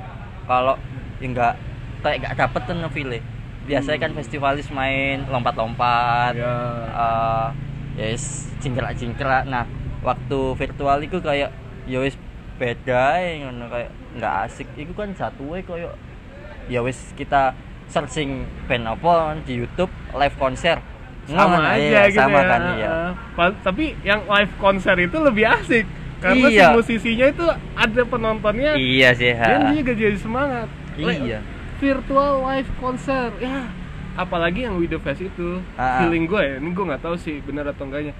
kalau 0.48 0.80
ya 1.20 1.26
enggak 1.28 1.54
kayak 2.00 2.16
enggak 2.22 2.34
dapet 2.36 2.62
tuh 2.64 2.76
feel 2.92 3.12
Biasanya 3.68 4.00
kan 4.00 4.10
Hmm. 4.16 4.20
festivalis 4.24 4.66
main 4.72 5.28
lompat-lompat, 5.28 6.32
ya 6.32 6.52
eh 6.88 7.46
yes 7.98 8.48
cingkrak-cingkrak 8.62 9.44
nah 9.50 9.66
waktu 10.00 10.54
virtual 10.54 10.98
itu 11.02 11.18
kayak 11.20 11.50
ya 11.84 11.98
wis 12.00 12.14
beda 12.58 13.04
ngono 13.40 13.64
kayak 13.70 13.90
nggak 14.18 14.34
asik. 14.44 14.66
Itu 14.74 14.92
kan 14.92 15.14
jatuhnya 15.14 15.62
kayak 15.62 15.94
ya 16.68 16.80
wis 16.82 17.14
kita 17.14 17.54
searching 17.86 18.44
band 18.66 18.84
apa 18.84 19.38
di 19.42 19.62
YouTube 19.62 19.88
live 20.12 20.36
konser. 20.36 20.76
Sama 21.28 21.60
Ngono, 21.60 21.68
aja 21.68 21.76
iya, 21.76 22.02
gitu 22.08 22.24
sama 22.24 22.40
ya 22.40 22.48
kan 22.48 22.60
iya. 22.72 22.88
pa- 23.36 23.58
tapi 23.60 23.92
yang 24.00 24.24
live 24.24 24.48
konser 24.56 24.96
itu 24.96 25.12
lebih 25.20 25.44
asik 25.44 25.84
karena 26.24 26.48
Iya. 26.48 26.72
si 26.72 26.74
musisinya 26.74 27.26
itu 27.28 27.44
ada 27.76 28.02
penontonnya 28.02 28.72
iya 28.74 29.12
sih 29.12 29.36
ha. 29.36 29.44
dan 29.44 29.76
dia 29.76 29.80
gak 29.84 29.96
jadi 30.00 30.16
semangat. 30.16 30.68
Iya. 30.96 31.44
virtual 31.78 32.48
live 32.48 32.70
konser 32.80 33.28
ya 33.38 33.68
apalagi 34.16 34.64
yang 34.64 34.80
with 34.80 34.88
the 34.88 34.96
Fest 34.98 35.20
itu. 35.20 35.60
Ah. 35.76 36.00
feeling 36.00 36.24
gue 36.24 36.40
ya 36.40 36.56
ini 36.56 36.72
gue 36.72 36.84
nggak 36.88 37.04
tahu 37.04 37.20
sih 37.20 37.44
benar 37.44 37.68
atau 37.68 37.84
enggaknya. 37.84 38.16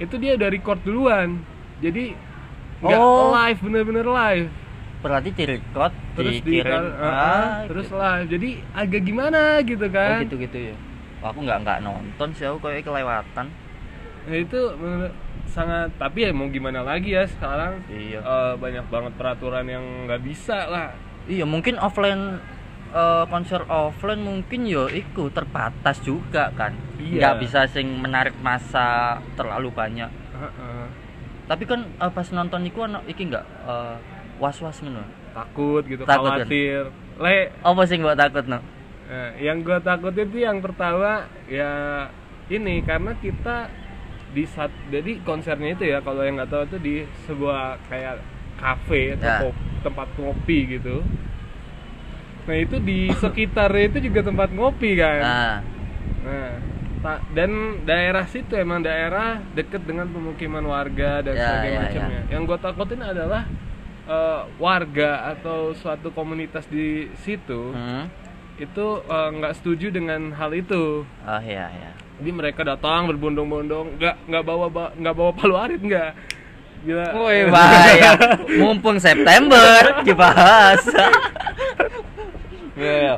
Itu 0.00 0.16
dia 0.16 0.32
udah 0.34 0.48
record 0.48 0.80
duluan 0.80 1.44
jadi 1.84 2.16
nggak 2.82 3.00
Oh. 3.00 3.32
live 3.32 3.58
bener-bener 3.62 4.06
live 4.06 4.48
berarti 5.00 5.28
direcord 5.32 5.94
terus 6.16 6.36
di 6.40 6.60
dikirim 6.60 6.82
ah, 6.98 7.06
ah, 7.06 7.52
terus 7.68 7.86
gitu. 7.88 8.00
live 8.00 8.26
jadi 8.26 8.48
agak 8.74 9.02
gimana 9.06 9.40
gitu 9.62 9.86
oh 9.86 9.92
kan 9.92 10.18
gitu 10.26 10.36
gitu 10.40 10.58
ya 10.72 10.76
aku 11.22 11.38
nggak 11.44 11.58
nggak 11.62 11.78
nonton 11.84 12.28
sih 12.36 12.44
aku 12.48 12.58
kayak 12.64 12.84
kelewatan 12.84 13.48
Nah, 14.26 14.34
itu 14.42 14.58
sangat 15.46 15.86
tapi 16.02 16.26
ya 16.26 16.34
mau 16.34 16.50
gimana 16.50 16.82
lagi 16.82 17.14
ya 17.14 17.22
sekarang 17.30 17.78
iya 17.86 18.18
eh, 18.18 18.54
banyak 18.58 18.90
banget 18.90 19.12
peraturan 19.14 19.62
yang 19.70 19.84
nggak 20.10 20.18
bisa 20.26 20.66
lah 20.66 20.90
Iya 21.26 21.42
mungkin 21.42 21.74
offline 21.82 22.38
eh, 22.94 23.24
konser 23.26 23.66
offline 23.66 24.22
mungkin 24.22 24.62
yo 24.62 24.86
iku 24.86 25.26
terbatas 25.34 25.98
juga 26.06 26.54
kan. 26.54 26.70
Iya. 27.02 27.18
Nggak 27.18 27.34
bisa 27.42 27.60
sing 27.66 27.90
menarik 27.98 28.38
masa 28.38 29.18
terlalu 29.34 29.74
banyak. 29.74 30.06
Heeh. 30.06 31.05
Tapi 31.46 31.64
kan 31.64 31.80
eh, 31.86 32.10
pas 32.10 32.28
nonton 32.28 32.62
iku 32.62 32.82
ana 32.82 33.00
iki 33.04 33.22
enggak 33.24 33.46
was-was 34.36 34.78
ngono. 34.80 35.02
takut 35.32 35.84
gitu 35.84 36.02
Takut 36.02 36.32
kan? 36.32 36.42
khawatir 36.42 36.88
le 37.16 37.38
Apa 37.60 37.82
sing 37.84 38.00
mbok 38.00 38.16
takut 38.16 38.44
no? 38.44 38.58
Nah, 39.06 39.30
yang 39.36 39.60
gue 39.60 39.78
takut 39.80 40.10
itu 40.12 40.36
yang 40.38 40.58
pertama 40.58 41.24
ya 41.46 42.08
ini 42.48 42.80
karena 42.80 43.12
kita 43.14 43.68
di 44.32 44.42
saat 44.44 44.72
jadi 44.88 45.20
konsernya 45.22 45.72
itu 45.72 45.84
ya 45.86 46.00
kalau 46.00 46.20
yang 46.20 46.36
nggak 46.36 46.48
tahu 46.48 46.62
itu 46.66 46.78
di 46.78 46.94
sebuah 47.24 47.78
kayak 47.86 48.18
kafe 48.56 49.14
atau 49.14 49.52
Ya. 49.52 49.82
tempat 49.82 50.08
ngopi 50.16 50.58
gitu. 50.72 51.04
Nah 52.44 52.56
itu 52.56 52.76
di 52.78 53.12
sekitarnya 53.12 53.84
itu 53.88 53.98
juga 54.04 54.20
tempat 54.24 54.50
ngopi 54.50 54.90
kan. 54.96 55.20
Nah, 55.20 55.56
Nah 56.22 56.50
ta- 57.06 57.22
dan 57.30 57.50
daerah 57.82 58.26
situ 58.26 58.52
emang 58.52 58.82
daerah 58.82 59.38
deket 59.52 59.78
dengan 59.80 60.06
pemukiman 60.06 60.66
warga 60.66 61.22
dan 61.22 61.32
Ya, 61.32 61.46
sebagainya 61.46 61.70
ya, 61.72 61.82
macamnya. 61.86 62.20
Yang 62.28 62.42
gue 62.44 62.58
takutin 62.60 63.00
adalah 63.00 63.42
eh, 64.04 64.40
warga 64.56 65.10
atau 65.30 65.58
suatu 65.72 66.10
komunitas 66.10 66.66
di 66.66 66.86
situ 67.16 67.70
hmm. 67.70 68.04
itu 68.58 68.86
eh, 69.00 69.28
nggak 69.32 69.54
setuju 69.54 69.86
dengan 69.90 70.30
hal 70.32 70.50
itu 70.50 71.06
Oh 71.06 71.40
iya 71.40 71.70
iya. 71.70 71.90
jadi 72.16 72.30
mereka 72.32 72.62
datang 72.62 73.06
berbondong-bondong 73.06 73.96
nggak 73.96 74.16
nggak 74.26 74.44
bawa 74.44 74.66
ba- 74.66 74.92
nggak 74.92 75.14
bawa 75.14 75.30
palu 75.30 75.54
arit 75.54 75.78
nggak 75.80 76.10
gila 76.82 77.06
Woi 77.12 77.38
bahaya. 77.46 78.10
Mumpung 78.56 78.98
September 78.98 79.74
dibahas. 80.02 80.82
Iya. 82.76 83.16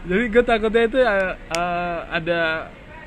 Jadi 0.00 0.24
gue 0.26 0.42
takutnya 0.42 0.82
itu 0.82 0.98
eh, 0.98 1.12
eh, 1.50 1.98
ada 2.10 2.40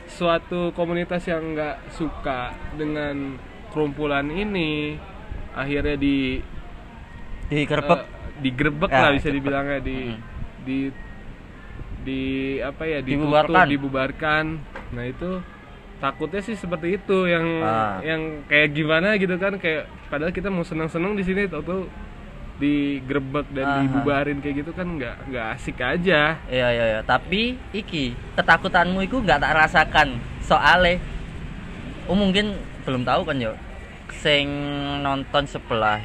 suatu 0.06 0.70
komunitas 0.72 1.26
yang 1.26 1.54
nggak 1.54 1.90
suka 1.90 2.40
dengan 2.74 3.40
kerumpulan 3.70 4.28
ini 4.28 4.94
akhirnya 5.52 5.96
di 5.96 6.38
Digerebek. 7.46 7.98
eh, 7.98 8.06
digerebek 8.40 8.90
Ya, 8.90 9.00
lah 9.00 9.12
bisa 9.12 9.26
cepet. 9.26 9.36
dibilangnya 9.36 9.80
di 9.80 9.98
Mm. 10.08 10.20
di 10.64 10.78
di 12.04 12.22
apa 12.60 12.84
ya 12.84 13.00
ditutup, 13.00 13.26
Dibubarkan. 13.26 13.66
dibubarkan 13.66 14.46
nah 14.92 15.04
itu 15.04 15.40
takutnya 15.98 16.42
sih 16.42 16.54
seperti 16.54 17.00
itu 17.00 17.18
yang 17.26 17.46
Ah. 17.60 17.98
yang 18.02 18.22
kayak 18.46 18.70
gimana 18.72 19.16
gitu 19.16 19.34
kan 19.36 19.56
kayak 19.56 19.88
padahal 20.08 20.30
kita 20.30 20.48
mau 20.48 20.62
seneng-seneng 20.62 21.16
di 21.16 21.24
sini 21.24 21.48
tau 21.48 21.62
tuh 21.62 21.88
digerebek 22.53 23.50
dan 23.50 23.65
Aha. 23.65 23.77
dibubarin 23.81 24.38
kayak 24.38 24.55
gitu 24.62 24.72
kan 24.72 24.88
nggak 24.88 25.15
nggak 25.25 25.45
asik 25.53 25.77
aja 25.77 26.38
Iya 26.45 26.67
iya 26.69 26.86
iya, 26.88 27.01
tapi 27.01 27.57
iki 27.72 28.13
ketakutanmu 28.33 29.01
itu 29.01 29.17
nggak 29.17 29.41
tak 29.41 29.53
rasakan. 29.53 30.07
Soale 30.39 31.01
oh 32.05 32.13
mungkin 32.13 32.53
belum 32.83 33.01
tahu 33.01 33.22
kan 33.24 33.38
yo. 33.38 33.53
Sing 34.13 34.45
nonton 35.01 35.43
sebelah 35.43 36.00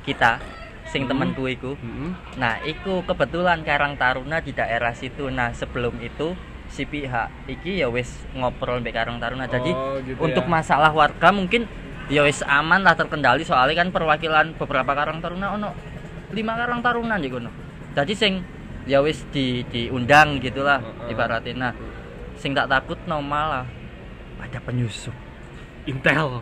kita, 0.00 0.40
sing 0.86 1.04
Hmm. 1.04 1.10
temanku 1.10 1.44
iku. 1.46 1.76
Mm-mm. 1.76 2.16
Nah, 2.34 2.58
iku 2.64 3.04
kebetulan 3.04 3.62
Karang 3.62 3.94
Taruna 3.94 4.40
di 4.40 4.50
daerah 4.50 4.90
situ. 4.90 5.28
Nah, 5.28 5.52
sebelum 5.52 6.00
itu 6.00 6.32
si 6.66 6.82
pihak 6.82 7.46
iki 7.46 7.78
ya 7.78 7.86
wis 7.86 8.08
ngobrol 8.32 8.80
mbek 8.80 8.94
Karang 8.94 9.18
Taruna. 9.18 9.46
Jadi 9.46 9.70
Oh, 9.70 10.00
gitu 10.00 10.18
untuk 10.18 10.46
ya. 10.46 10.50
masalah 10.50 10.90
warga 10.90 11.28
mungkin 11.30 11.66
ya 12.10 12.26
wis 12.26 12.42
aman 12.42 12.82
lah 12.82 12.98
terkendali 12.98 13.46
soalnya 13.46 13.86
kan 13.86 13.94
perwakilan 13.94 14.58
beberapa 14.58 14.92
Karang 14.92 15.22
Taruna 15.22 15.54
ono 15.54 15.70
lima 16.34 16.58
Karang 16.58 16.82
Taruna 16.82 17.16
ya 17.16 17.30
kono. 17.30 17.50
Jadi 17.94 18.12
sing 18.14 18.32
ya 18.84 18.98
wis 18.98 19.22
di 19.30 19.62
diundang 19.66 20.42
gitulah 20.42 20.82
Heeh. 20.82 21.12
ibaratin 21.14 21.58
nah 21.58 21.72
sing 22.34 22.50
tak 22.56 22.66
takut 22.66 22.98
no 23.06 23.20
malah 23.20 23.68
ada 24.40 24.58
penyusup 24.58 25.12
Intel 25.84 26.40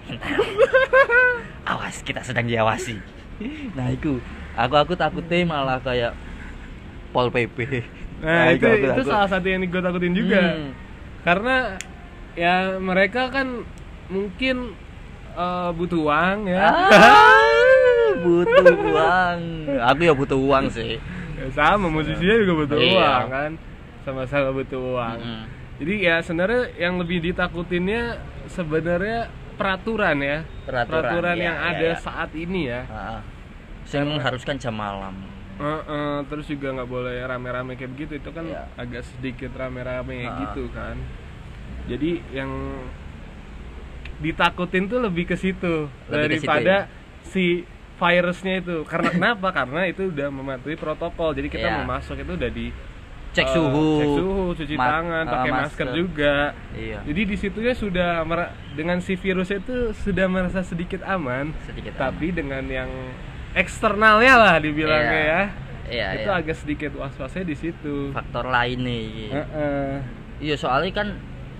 awas 1.71 2.01
kita 2.03 2.23
sedang 2.23 2.47
diawasi 2.47 2.97
nah 3.75 3.91
itu 3.91 4.23
aku 4.55 4.75
aku 4.75 4.93
takutnya 4.95 5.43
malah 5.45 5.79
kayak 5.83 6.15
pol 7.11 7.29
pp 7.29 7.83
nah 8.23 8.51
itu 8.51 8.67
aku 8.67 8.87
itu 8.87 8.89
takut. 9.03 9.07
salah 9.11 9.29
satu 9.31 9.47
yang 9.47 9.63
gue 9.67 9.83
takutin 9.83 10.15
juga 10.15 10.41
Hmm. 10.43 10.71
karena 11.27 11.57
ya 12.39 12.79
mereka 12.79 13.29
kan 13.35 13.67
mungkin 14.09 14.79
eh, 15.31 15.71
butuh 15.73 15.99
uang 16.01 16.39
ya 16.47 16.65
Ah, 16.65 17.53
butuh 18.19 18.67
uang 18.75 19.39
aku 19.79 20.01
ya 20.03 20.13
butuh 20.13 20.39
uang 20.39 20.65
sih 20.69 20.97
Ya, 21.39 21.47
sama 21.55 21.87
musisinya 21.87 22.35
juga 22.37 22.67
butuh 22.67 22.79
Iya. 22.79 22.93
uang 22.93 23.25
kan 23.29 23.51
sama-sama 24.03 24.51
butuh 24.53 24.81
uang 24.91 25.19
Mm-mm. 25.19 25.43
jadi 25.79 25.95
ya 25.97 26.15
sebenarnya 26.19 26.63
yang 26.77 26.99
lebih 26.99 27.23
ditakutinnya 27.23 28.19
sebenarnya 28.49 29.31
peraturan 29.55 30.19
ya 30.19 30.43
Peraturan, 30.65 31.35
iya, 31.35 31.45
yang 31.45 31.57
iya, 31.57 31.69
ada 31.71 31.89
iya. 31.89 31.97
saat 31.97 32.31
ini 32.33 32.67
ya 32.67 32.83
Ah, 32.87 33.21
saya 33.85 34.03
mengharuskan 34.03 34.59
jam 34.59 34.75
malam 34.75 35.15
Heeh, 35.59 36.23
terus 36.27 36.47
juga 36.47 36.71
nggak 36.73 36.87
boleh 36.89 37.19
rame-rame 37.21 37.75
kayak 37.75 37.91
begitu 37.93 38.13
itu 38.17 38.31
kan 38.31 38.43
Iya. 38.43 38.67
agak 38.75 39.03
sedikit 39.05 39.55
rame-rame 39.55 40.23
Ah. 40.25 40.43
gitu 40.43 40.67
kan 40.71 40.99
jadi 41.87 42.19
yang 42.33 42.51
ditakutin 44.19 44.85
tuh 44.85 44.99
lebih 45.01 45.25
ke 45.25 45.35
situ 45.35 45.87
Lebih 46.07 46.19
ke 46.35 46.39
situ, 46.39 46.47
daripada 46.47 46.77
ya? 46.85 46.91
si 47.25 47.63
virusnya 47.95 48.55
itu 48.59 48.77
karena 48.85 49.11
kenapa 49.11 49.49
karena 49.51 49.83
itu 49.85 50.07
udah 50.07 50.29
mematuhi 50.29 50.75
protokol 50.75 51.33
jadi 51.33 51.49
kita 51.49 51.67
Iya. 51.67 51.75
mau 51.79 51.87
masuk 51.93 52.15
itu 52.17 52.33
udah 52.33 52.47
di 52.49 52.67
cek 53.29 53.45
eh, 53.45 53.53
suhu 53.53 53.89
cek 53.97 54.09
suhu 54.17 54.43
cuci 54.55 54.75
Ma- 54.75 54.87
tangan 54.89 55.25
eh, 55.25 55.33
pakai 55.33 55.51
masker. 55.53 55.87
juga 55.93 56.35
iya 56.73 56.99
jadi 57.03 57.21
di 57.25 57.37
situnya 57.37 57.75
sudah 57.75 58.23
mer- 58.23 58.55
dengan 58.73 58.99
si 58.99 59.15
virus 59.15 59.51
itu 59.51 59.91
sudah 59.97 60.27
merasa 60.27 60.63
sedikit 60.63 61.03
aman 61.03 61.51
sedikit 61.65 61.95
tapi 61.97 62.31
dengan 62.31 62.63
yang 62.65 62.91
eksternalnya 63.53 64.35
lah 64.37 64.57
dibilangnya 64.59 65.21
Iya. 65.21 65.27
ya 65.29 65.43
iya 65.89 66.07
itu 66.17 66.29
iya. 66.29 66.39
agak 66.39 66.57
sedikit 66.57 66.91
was-wasnya 66.95 67.45
di 67.45 67.57
situ 67.57 68.13
faktor 68.13 68.47
lain 68.47 68.79
nih 68.81 69.09
Heeh. 69.33 69.93
iya 70.41 70.55
soalnya 70.55 70.93
kan 70.95 71.09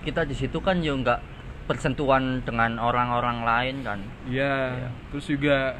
kita 0.01 0.23
di 0.23 0.33
situ 0.33 0.57
kan 0.57 0.79
ya 0.79 0.93
nggak 0.93 1.19
bersentuhan 1.69 2.41
dengan 2.41 2.75
orang-orang 2.75 3.45
lain 3.45 3.75
kan 3.79 3.99
Iya. 4.25 4.55
Iya. 4.75 4.89
terus 5.13 5.29
juga 5.29 5.77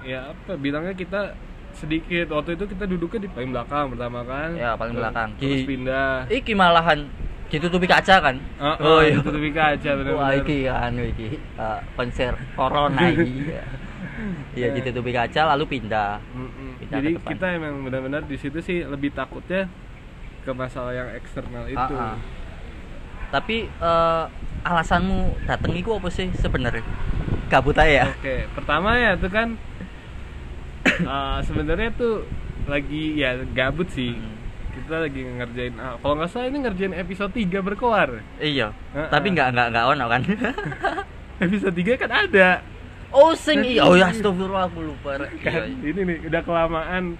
ya 0.00 0.30
apa 0.30 0.54
bilangnya 0.54 0.94
kita 0.94 1.34
sedikit 1.74 2.30
waktu 2.30 2.54
itu 2.54 2.64
kita 2.66 2.84
duduknya 2.86 3.26
di 3.26 3.28
paling 3.28 3.50
belakang 3.50 3.86
pertama 3.90 4.20
kan 4.22 4.50
Ya, 4.54 4.70
paling 4.72 4.94
Terus- 4.94 5.02
belakang. 5.04 5.28
terus 5.36 5.50
Di- 5.52 5.66
pindah 5.66 6.10
iki 6.28 6.52
malahan 6.54 7.00
ditutupi 7.48 7.86
kaca 7.86 8.14
kan 8.20 8.36
oh, 8.78 9.00
iya 9.00 9.18
tutupi 9.18 9.50
kaca 9.50 9.90
Wah 9.90 9.98
benar-benar 9.98 10.32
iki 10.38 10.58
kan 10.64 10.92
iki 10.94 11.28
eh, 11.34 11.80
konser 11.94 12.32
corona 12.54 13.02
iki 13.12 13.50
Iya 14.52 14.74
ditutupi 14.74 15.14
kaca 15.14 15.54
lalu 15.54 15.78
pindah. 15.78 16.18
Pindah 16.18 16.90
jadi 16.90 17.10
kita 17.16 17.46
emang 17.54 17.86
benar-benar 17.86 18.26
di 18.26 18.34
situ 18.34 18.58
sih 18.58 18.82
lebih 18.82 19.14
takutnya 19.14 19.70
ke 20.42 20.50
masalah 20.50 20.90
yang 20.90 21.06
eksternal 21.14 21.64
itu 21.64 21.78
Ah, 21.78 22.12
ah. 22.12 22.16
Tapi 23.28 23.68
eh, 23.68 24.24
alasanmu 24.64 25.46
dateng 25.46 25.72
itu 25.76 25.90
apa 25.92 26.08
sih 26.08 26.28
sebenarnya 26.34 26.82
gabut 27.48 27.76
aja 27.78 28.04
ya 28.04 28.06
Oke, 28.12 28.44
pertama 28.52 28.96
ya 28.96 29.16
tuh 29.16 29.30
kan 29.30 29.48
eh, 31.14 31.38
sebenarnya 31.44 31.90
tuh 31.94 32.24
lagi 32.68 33.16
ya 33.16 33.40
gabut 33.56 33.88
sih. 33.88 34.12
Hmm. 34.12 34.36
Kita 34.68 35.02
lagi 35.02 35.24
ngerjain 35.24 35.74
ah, 35.80 35.96
kalau 35.98 36.14
nggak 36.20 36.30
salah 36.30 36.46
ini 36.52 36.58
ngerjain 36.62 36.94
episode 36.94 37.32
3 37.34 37.64
berkoar. 37.64 38.20
iya 38.38 38.70
Ah, 38.94 39.08
tapi 39.10 39.32
ah. 39.32 39.34
nggak 39.34 39.48
nggak 39.56 39.68
nggak 39.74 39.84
ono 39.90 40.04
kan 40.06 40.22
Episode 41.48 41.74
3 41.74 42.02
kan 42.02 42.10
ada. 42.12 42.50
oh 43.08 43.32
sing 43.32 43.64
iya 43.64 43.88
oh 43.88 43.96
ya 43.96 44.12
astagfirullah 44.12 44.68
aku 44.68 44.84
lupa. 44.84 45.16
Kan 45.16 45.32
iya 45.40 45.64
ini 45.82 46.00
nih 46.04 46.16
udah 46.28 46.42
kelamaan 46.44 47.16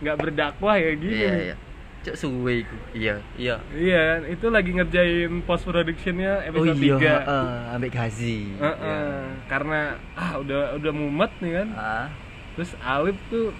nggak 0.00 0.16
berdakwah 0.20 0.76
ya 0.76 0.92
gini. 0.94 1.16
iya 1.16 1.32
iya 1.50 1.56
cek 2.00 2.16
suwe 2.16 2.64
iku 2.64 2.76
iya 2.92 3.20
iya 3.36 3.60
Iya, 3.70 4.00
kan? 4.16 4.20
itu 4.26 4.46
lagi 4.48 4.70
ngerjain 4.72 5.32
post 5.42 5.64
productionnya 5.64 6.40
oh 6.40 6.48
episode 6.64 6.80
iya 6.80 6.96
3. 6.96 7.28
heeh, 7.28 7.48
ambek 7.72 7.90
gazi 7.90 8.38
Heeh, 8.52 8.76
Iya. 8.80 9.00
karena 9.46 9.80
ah 10.14 10.32
udah 10.36 10.60
udah 10.74 10.92
mumet 10.92 11.32
nih 11.38 11.52
kan. 11.54 11.68
ah 11.74 12.06
Terus 12.50 12.72
Alip 12.78 13.16
tuh 13.26 13.52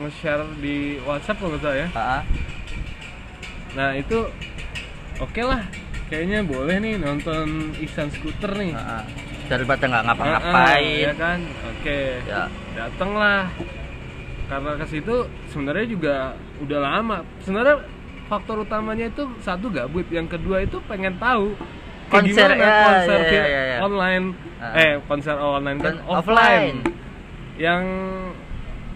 nge-share 0.00 0.44
di 0.58 0.76
WhatsApp 1.00 1.36
kalau 1.36 1.50
nggak 1.50 1.62
salah 1.62 1.76
ya. 1.76 1.88
ah 1.94 2.22
Nah 3.74 3.90
itu 3.92 4.18
oke 5.16 5.40
lah, 5.40 5.62
kayaknya 6.06 6.40
boleh 6.40 6.76
nih 6.78 6.94
nonton 6.96 7.46
Ihsan 7.78 8.08
Scooter 8.08 8.54
nih. 8.54 8.72
ah. 8.72 9.04
daripada 9.44 9.84
nggak 9.84 9.92
Ah, 9.94 10.00
ah, 10.00 10.08
ngapa-ngapain 10.08 11.04
ya 11.04 11.12
kan? 11.14 11.38
Oke. 11.68 12.00
Ya. 12.24 12.48
Dateng 12.72 13.12
lah. 13.12 13.44
Karena 14.44 14.70
ke 14.74 14.86
situ 14.86 15.14
sebenarnya 15.46 15.86
juga 15.86 16.16
udah 16.58 16.78
lama. 16.78 17.16
Sebenarnya 17.40 17.82
faktor 18.24 18.62
utamanya 18.62 19.06
itu 19.06 19.26
satu 19.38 19.68
gabut, 19.68 20.06
yang 20.08 20.24
kedua 20.24 20.60
itu 20.60 20.78
pengen 20.84 21.16
tahu 21.16 21.52
Konser, 22.04 22.46
gimana 22.46 22.54
ya, 22.54 22.72
konser 22.84 23.18
ya, 23.18 23.26
via 23.26 23.42
ya, 23.42 23.62
ya. 23.64 23.76
online 23.80 24.24
Ah. 24.56 24.72
eh 24.76 24.92
konser 25.02 25.34
online 25.34 25.78
kan 25.78 25.94
offline. 26.00 26.14
offline. 26.14 26.76
yang 27.56 27.84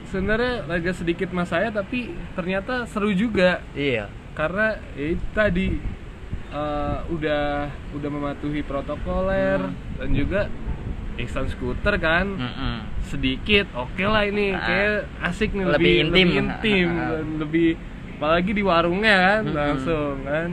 sebenarnya 0.04 0.64
agak 0.66 0.94
sedikit 0.94 1.28
mas 1.30 1.46
saya 1.46 1.68
tapi 1.68 2.10
ternyata 2.32 2.84
seru 2.84 3.10
juga 3.10 3.60
iya 3.70 4.08
karena 4.32 4.76
ya 4.92 5.06
itu 5.12 5.24
tadi 5.30 5.66
eh, 6.48 6.98
udah 7.06 7.44
udah 7.92 8.10
mematuhi 8.10 8.60
protokoler 8.62 9.60
Hmm. 9.62 9.76
dan 9.96 10.08
juga 10.10 10.40
Ihsan 11.18 11.46
scooter 11.46 11.94
kan 11.96 12.26
Mm-mm. 12.30 12.76
sedikit 13.02 13.66
oke 13.72 14.00
lah 14.00 14.22
ini 14.22 14.50
Ah. 14.50 14.62
kayak 14.62 14.94
asik 15.24 15.50
nih 15.50 15.64
Lebih 15.64 15.74
lebih 15.74 15.94
intim. 16.00 16.28
lebih, 16.28 16.38
intim, 16.40 16.88
Ah. 16.88 17.06
dan 17.12 17.26
lebih 17.38 17.68
apalagi 18.14 18.50
di 18.50 18.62
warungnya 18.62 19.16
kan 19.18 19.42
Mm-mm. 19.44 19.54
langsung 19.54 20.14
kan 20.22 20.48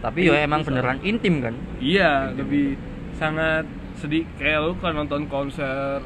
tapi 0.00 0.18
ya 0.24 0.42
emang 0.42 0.60
beneran 0.60 0.98
intim 1.00 1.40
kan 1.40 1.54
iya 1.78 2.28
lebih 2.30 2.76
sangat 3.14 3.64
sedih 3.94 4.26
kayak 4.34 4.60
lu 4.60 4.72
kan 4.76 4.92
nonton 4.92 5.24
konser 5.24 6.02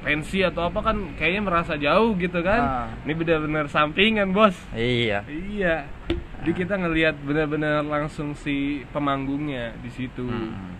pensi 0.00 0.38
atau 0.40 0.66
apa 0.66 0.80
kan 0.82 0.96
kayaknya 1.14 1.42
merasa 1.42 1.74
jauh 1.76 2.14
gitu 2.14 2.38
kan 2.40 2.62
Ah. 2.62 2.88
ini 3.02 3.12
benar-benar 3.12 3.66
sampingan 3.66 4.30
bos 4.30 4.54
iya 4.72 5.24
Iya. 5.26 5.86
Jadi 6.36 6.62
kita 6.62 6.78
ngelihat 6.78 7.18
benar-benar 7.20 7.82
langsung 7.82 8.30
si 8.32 8.86
pemanggungnya 8.94 9.74
di 9.76 9.90
situ. 9.90 10.22
Hmm. 10.22 10.78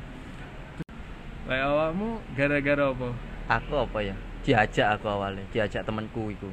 Kayak 1.47 1.67
awakmu 1.71 2.09
gara-gara 2.35 2.85
apa? 2.91 3.09
aku 3.47 3.75
apa 3.79 3.99
ya? 4.03 4.15
Diajak 4.43 4.99
aku 4.99 5.07
awalnya 5.07 5.47
diajak 5.55 5.87
temanku 5.87 6.35
itu. 6.35 6.51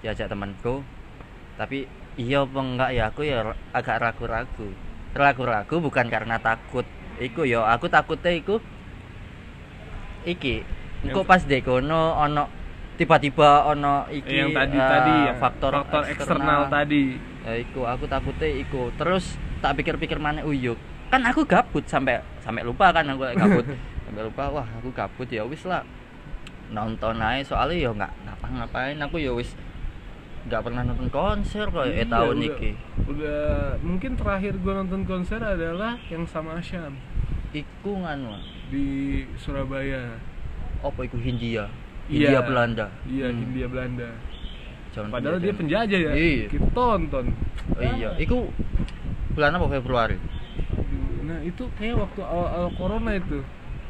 Diajak 0.00 0.32
temanku. 0.32 0.80
Tapi 1.60 1.84
iya 2.16 2.40
apa 2.44 2.58
enggak 2.60 2.90
ya? 2.96 3.02
Aku 3.12 3.20
ya 3.20 3.52
agak 3.76 4.00
ragu-ragu. 4.00 4.68
Ragu-ragu 5.12 5.76
bukan 5.76 6.08
karena 6.08 6.40
takut. 6.40 6.88
Iku 7.20 7.44
ya 7.44 7.68
aku 7.68 7.86
takutnya 7.92 8.32
iku 8.32 8.58
iki 10.24 10.64
engko 11.04 11.20
pas 11.22 11.44
dekono 11.44 12.16
ono 12.16 12.48
tiba-tiba 12.96 13.68
ono 13.68 14.08
iki 14.08 14.24
Eh, 14.24 14.40
yang 14.40 14.50
tadi 14.56 14.76
eh, 14.80 14.88
tadi 14.88 15.14
ya, 15.28 15.32
faktor, 15.36 15.72
eksternal. 16.08 16.72
tadi. 16.72 17.20
ya 17.44 17.60
iku 17.60 17.84
aku 17.84 18.08
takutnya 18.08 18.48
iku. 18.56 18.88
Terus 18.96 19.36
tak 19.60 19.76
pikir-pikir 19.76 20.16
mana 20.16 20.40
uyuk 20.44 20.80
kan 21.14 21.22
aku 21.30 21.46
gabut 21.46 21.84
sampai 21.86 22.18
sampai 22.42 22.66
lupa 22.66 22.90
kan 22.90 23.06
aku 23.06 23.22
gabut 23.38 23.64
sampai 24.14 24.30
lupa 24.30 24.46
wah 24.48 24.68
aku 24.72 24.94
gabut 24.94 25.26
ya 25.26 25.42
wis 25.42 25.66
lah 25.66 25.82
nonton 26.70 27.18
aja 27.18 27.42
soalnya 27.44 27.76
ya 27.76 27.90
nggak 27.92 28.12
ngapa-ngapain 28.24 28.94
aku 29.00 29.18
ya 29.18 29.34
wis 29.34 29.58
nggak 30.44 30.62
pernah 30.62 30.86
nonton 30.86 31.10
konser 31.10 31.66
kok 31.66 31.82
eh 31.82 31.98
Iya, 31.98 32.06
tahun 32.06 32.36
udah- 32.36 32.46
iki 32.48 32.70
Udah 33.04 33.42
mungkin 33.82 34.14
terakhir 34.14 34.54
gua 34.56 34.78
nonton 34.78 35.02
konser 35.02 35.42
adalah 35.42 35.98
yang 36.06 36.22
sama 36.24 36.54
Asyam 36.56 36.94
iku 37.50 37.98
nganu 37.98 38.38
di 38.68 38.86
Surabaya. 39.34 40.14
apa 40.78 41.00
iku 41.02 41.18
Hindia 41.18 41.66
Iya. 42.06 42.38
Hindia 42.38 42.40
Belanda 42.44 42.86
Iya, 43.02 43.26
Hmm. 43.28 43.38
Hindia 43.40 43.66
Belanda. 43.66 44.08
Zaman 44.92 45.10
Padahal 45.10 45.42
dia 45.42 45.50
penjajah 45.50 45.98
ya. 45.98 46.12
Iya. 46.14 46.46
Kita 46.46 46.68
tonton. 46.70 47.34
oh, 47.72 47.80
iya 47.82 48.14
iku 48.14 48.46
bulan 49.32 49.58
apa 49.58 49.66
Februari 49.72 50.18
Nah, 51.24 51.40
itu 51.40 51.66
kayak 51.74 51.98
waktu 51.98 52.20
awal-awal 52.20 52.68
corona 52.74 53.10
itu. 53.12 53.40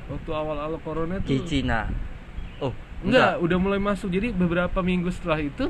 Waktu 0.04 0.30
awal-awal 0.30 0.76
corona 0.80 1.16
itu 1.18 1.28
di 1.28 1.38
Cina 1.44 1.88
oh 2.60 2.72
Enggak, 3.04 3.36
udah 3.36 3.58
mulai 3.60 3.76
masuk. 3.76 4.08
Jadi 4.08 4.32
beberapa 4.32 4.80
minggu 4.80 5.12
setelah 5.12 5.36
itu 5.36 5.68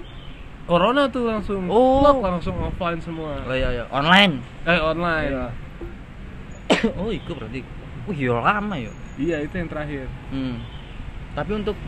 corona 0.65 1.11
tuh 1.11 1.27
langsung 1.27 1.67
Oh. 1.67 1.99
lock, 2.01 2.23
langsung 2.23 2.55
offline 2.57 3.03
semua. 3.03 3.43
oh 3.43 3.53
iya 3.53 3.69
iya 3.71 3.85
online 3.91 4.39
Eh 4.63 4.79
online. 4.79 5.31
Iya. 5.35 5.47
oh 7.01 7.11
iku 7.11 7.35
berarti 7.35 7.61
oh 8.07 8.15
iya 8.15 8.35
lama 8.35 8.77
ya 8.79 8.93
Iya, 9.15 9.47
itu 9.47 9.55
yang 9.55 9.71
terakhir. 9.71 10.07
Hmm. 10.31 10.59
Tapi 11.35 11.53
untuk 11.55 11.79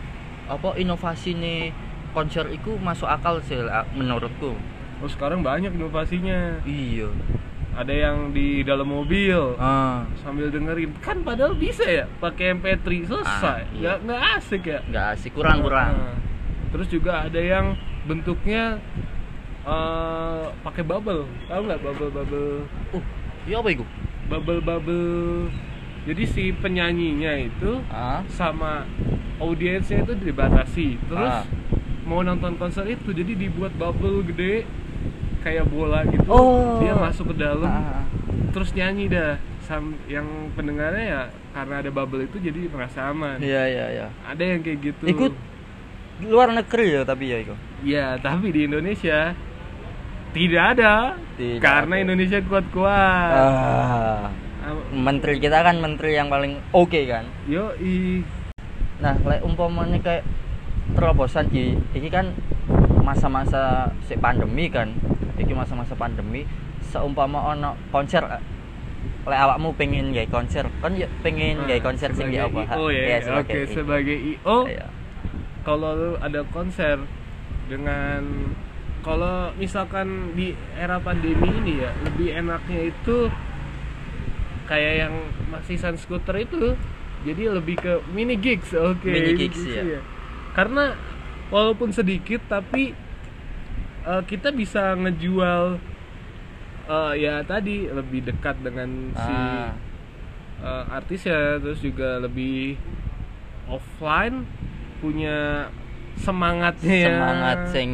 apa 0.47 0.79
inovasi 0.79 1.35
nih 1.35 1.75
konser 2.15 2.47
itu 2.49 2.79
masuk 2.79 3.07
akal 3.07 3.43
sih 3.43 3.59
menurutku. 3.93 4.55
oh 4.97 5.11
sekarang 5.11 5.43
banyak 5.43 5.75
inovasinya 5.75 6.63
iya 6.65 7.11
ada 7.77 7.93
yang 7.93 8.33
di 8.33 8.65
dalam 8.65 8.89
mobil 8.89 9.37
ah. 9.61 10.09
sambil 10.25 10.49
dengerin. 10.49 10.97
Kan 11.05 11.21
padahal 11.21 11.53
bisa 11.53 11.85
ya 11.85 12.09
pakai 12.19 12.57
MP3 12.57 12.89
selesai. 13.05 13.61
Ah, 13.63 13.69
iya. 13.77 13.81
nggak 13.81 13.97
nggak 14.09 14.21
asik 14.41 14.63
ya? 14.65 14.81
Nggak 14.89 15.07
asik 15.13 15.33
kurang 15.37 15.61
kurang. 15.61 15.93
Nah, 15.93 16.17
terus 16.73 16.89
juga 16.89 17.29
ada 17.29 17.37
yang 17.37 17.77
bentuknya 18.09 18.81
eh 19.69 20.45
pakai 20.65 20.83
bubble. 20.83 21.29
Tahu 21.47 21.61
nggak 21.69 21.81
bubble 21.85 22.11
bubble? 22.11 22.53
Uh 22.97 23.05
iya 23.45 23.61
apa 23.61 23.69
itu? 23.69 23.85
Bubble 24.33 24.61
bubble. 24.65 25.53
Jadi 26.07 26.23
si 26.25 26.45
penyanyinya 26.57 27.37
itu 27.37 27.85
ah. 27.93 28.25
sama 28.33 28.89
audiensnya 29.37 30.01
itu 30.01 30.17
dibatasi. 30.17 30.97
Terus 31.13 31.35
Ah. 31.35 31.45
mau 32.09 32.25
nonton 32.25 32.57
konser 32.57 32.89
itu 32.89 33.13
jadi 33.13 33.37
dibuat 33.37 33.75
bubble 33.77 34.25
gede 34.25 34.65
kayak 35.47 35.65
bola 35.71 36.03
gitu. 36.11 36.27
Oh. 36.27 36.83
dia 36.83 36.99
masuk 36.99 37.31
ke 37.31 37.35
dalam 37.39 37.71
Ah. 37.71 38.03
terus 38.51 38.75
nyanyi 38.75 39.07
dah. 39.07 39.39
Sam, 39.67 39.99
yang 40.07 40.27
pendengarnya 40.55 41.05
ya 41.07 41.23
karena 41.51 41.83
ada 41.83 41.91
bubble 41.91 42.23
itu 42.23 42.39
jadi 42.39 42.71
merasa 42.71 43.11
aman. 43.11 43.39
Iya 43.39 43.63
iya 43.67 43.87
iya. 43.95 44.07
Ada 44.27 44.43
yang 44.43 44.61
kayak 44.63 44.79
gitu. 44.83 45.03
Ikut 45.07 45.33
luar 46.27 46.49
negeri 46.51 46.97
ya 46.97 47.03
tapi 47.05 47.29
ya 47.29 47.39
itu 47.45 47.55
ya 47.85 48.17
tapi 48.17 48.49
di 48.49 48.65
Indonesia 48.65 49.37
tidak 50.33 50.65
ada. 50.77 51.15
Tidak 51.37 51.61
karena 51.61 51.95
ada. 52.01 52.03
Indonesia 52.09 52.39
kuat-kuat. 52.43 53.39
Ah. 53.39 54.27
Menteri 54.91 55.39
kita 55.39 55.63
kan 55.63 55.79
menteri 55.79 56.19
yang 56.19 56.27
paling 56.27 56.59
oke 56.75 57.01
kan? 57.07 57.23
Yo 57.47 57.71
i 57.79 58.23
nah 58.97 59.13
lek 59.13 59.45
umpamanya 59.45 60.01
kayak 60.01 60.25
terobosan 60.97 61.53
di 61.53 61.77
ini 61.93 62.09
kan 62.09 62.33
masa-masa 63.07 63.87
si 64.03 64.19
pandemi 64.19 64.67
kan 64.67 64.91
ini 65.39 65.55
masa-masa 65.55 65.95
pandemi 65.95 66.43
seumpama 66.83 67.55
ono 67.55 67.79
konser 67.95 68.27
eh, 68.27 68.43
lek 69.27 69.39
awakmu 69.39 69.71
pengen 69.79 70.11
gay 70.11 70.27
konser 70.27 70.67
kan 70.83 70.91
ya 70.99 71.07
pengen 71.23 71.63
gay 71.71 71.79
konser 71.79 72.11
sing 72.11 72.35
di 72.35 72.39
apa 72.39 72.67
oh 72.75 72.91
ya 72.91 73.23
Iya, 73.23 73.39
oke 73.39 73.55
sebagai 73.63 73.63
I.O. 73.63 73.75
sebagai 73.79 74.17
IO 74.19 74.59
Iya. 74.67 74.87
kalau 75.63 75.91
lu 75.95 76.11
ada 76.19 76.43
konser 76.51 76.99
dengan 77.71 78.23
kalau 79.03 79.55
misalkan 79.55 80.35
di 80.35 80.51
era 80.75 80.99
pandemi 80.99 81.47
ini 81.63 81.75
ya 81.79 81.91
lebih 82.03 82.29
enaknya 82.35 82.91
itu 82.91 83.31
kayak 84.67 85.07
yang 85.07 85.15
masisan 85.47 85.95
skuter 85.95 86.43
itu 86.43 86.75
jadi 87.23 87.55
lebih 87.55 87.79
ke 87.79 88.03
mini 88.11 88.35
gigs 88.35 88.75
oke 88.75 89.07
Mini 89.07 89.35
gigs, 89.39 89.63
ya. 89.63 90.03
karena 90.55 90.95
walaupun 91.49 91.91
sedikit 91.91 92.43
tapi 92.47 92.93
eh, 94.03 94.23
kita 94.25 94.51
bisa 94.51 94.95
ngejual 94.95 95.79
eh, 96.87 97.13
ya 97.19 97.43
tadi 97.43 97.87
lebih 97.87 98.25
dekat 98.25 98.59
dengan 98.61 98.89
si 99.13 99.33
Ah. 99.33 99.71
eh, 100.59 100.85
artisnya 100.91 101.37
terus 101.59 101.81
juga 101.81 102.19
lebih 102.19 102.79
offline 103.67 104.47
punya 104.99 105.69
semangatnya 106.17 106.97
ya 106.97 107.09
semangat 107.11 107.59
sing 107.69 107.91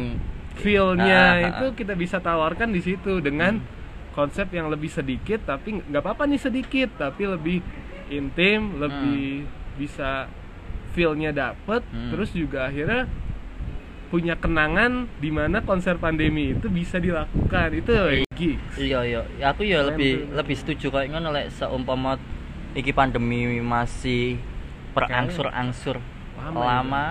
feel-nya 0.55 1.19
Ah, 1.19 1.33
ah, 1.33 1.49
itu 1.51 1.65
kita 1.75 1.93
bisa 1.93 2.17
tawarkan 2.19 2.71
di 2.71 2.79
situ 2.79 3.19
dengan 3.19 3.59
konsep 4.13 4.47
yang 4.47 4.69
lebih 4.69 4.87
sedikit 4.87 5.43
tapi 5.43 5.81
nggak 5.81 5.99
apa-apa 5.99 6.23
nih 6.23 6.39
sedikit 6.39 6.89
tapi 6.95 7.25
lebih 7.25 7.59
intim 8.07 8.77
lebih 8.77 9.43
bisa 9.75 10.29
feel-nya 10.93 11.33
dapet 11.33 11.81
Hmm. 11.85 12.13
terus 12.13 12.29
juga 12.31 12.69
akhirnya 12.69 13.09
punya 14.13 14.37
kenangan 14.37 15.09
di 15.17 15.33
mana 15.33 15.65
konser 15.65 15.97
pandemi 15.97 16.53
itu 16.53 16.69
bisa 16.69 17.01
dilakukan. 17.01 17.73
Itu 17.73 17.97
gigs 18.37 18.77
iya. 18.77 19.01
Iya 19.01 19.25
Ya, 19.41 19.45
aku 19.49 19.65
ya 19.65 19.81
Keren 19.81 19.97
lebih 19.97 20.11
tuh. 20.13 20.37
lebih 20.37 20.55
setuju 20.61 20.85
kayak 20.93 21.07
ngono 21.17 21.33
lek 21.33 21.49
seumpama 21.49 22.21
iki 22.77 22.93
pandemi 22.93 23.57
masih 23.57 24.37
berangsur-angsur 24.93 25.97
Lama 26.37 26.59
lama, 26.61 27.05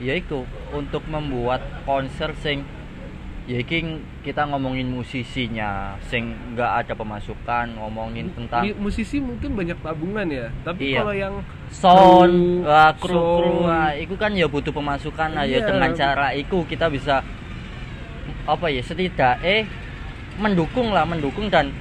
ya 0.00 0.16
itu 0.16 0.44
untuk 0.72 1.04
membuat 1.08 1.60
konser 1.84 2.32
sing 2.40 2.64
ya 3.42 3.58
iki 3.58 3.82
kita 4.22 4.46
ngomongin 4.46 4.86
musisinya 4.86 5.98
sing 6.06 6.30
nggak 6.54 6.86
ada 6.86 6.92
pemasukan 6.94 7.74
ngomongin 7.74 8.30
tentang 8.38 8.70
musisi 8.78 9.18
mungkin 9.18 9.58
banyak 9.58 9.74
tabungan 9.82 10.30
ya 10.30 10.46
tapi 10.62 10.94
Iya. 10.94 10.98
kalau 11.02 11.14
yang 11.14 11.34
sound 11.66 12.62
kru, 12.62 12.70
wah, 12.70 12.92
kru 12.94 13.10
kru 13.10 13.18
sound. 13.50 13.66
wah, 13.66 13.90
itu 13.98 14.14
kan 14.14 14.30
ya 14.30 14.46
butuh 14.46 14.70
pemasukan 14.70 15.34
lah 15.34 15.42
ya 15.42 15.58
Iya. 15.58 15.66
dengan 15.66 15.90
cara 15.90 16.30
itu 16.32 16.62
kita 16.64 16.86
bisa 16.86 17.26
apa 18.46 18.66
ya 18.70 18.78
setidaknya 18.78 19.66
mendukung 20.38 20.94
lah 20.94 21.02
mendukung 21.02 21.50
dan 21.50 21.74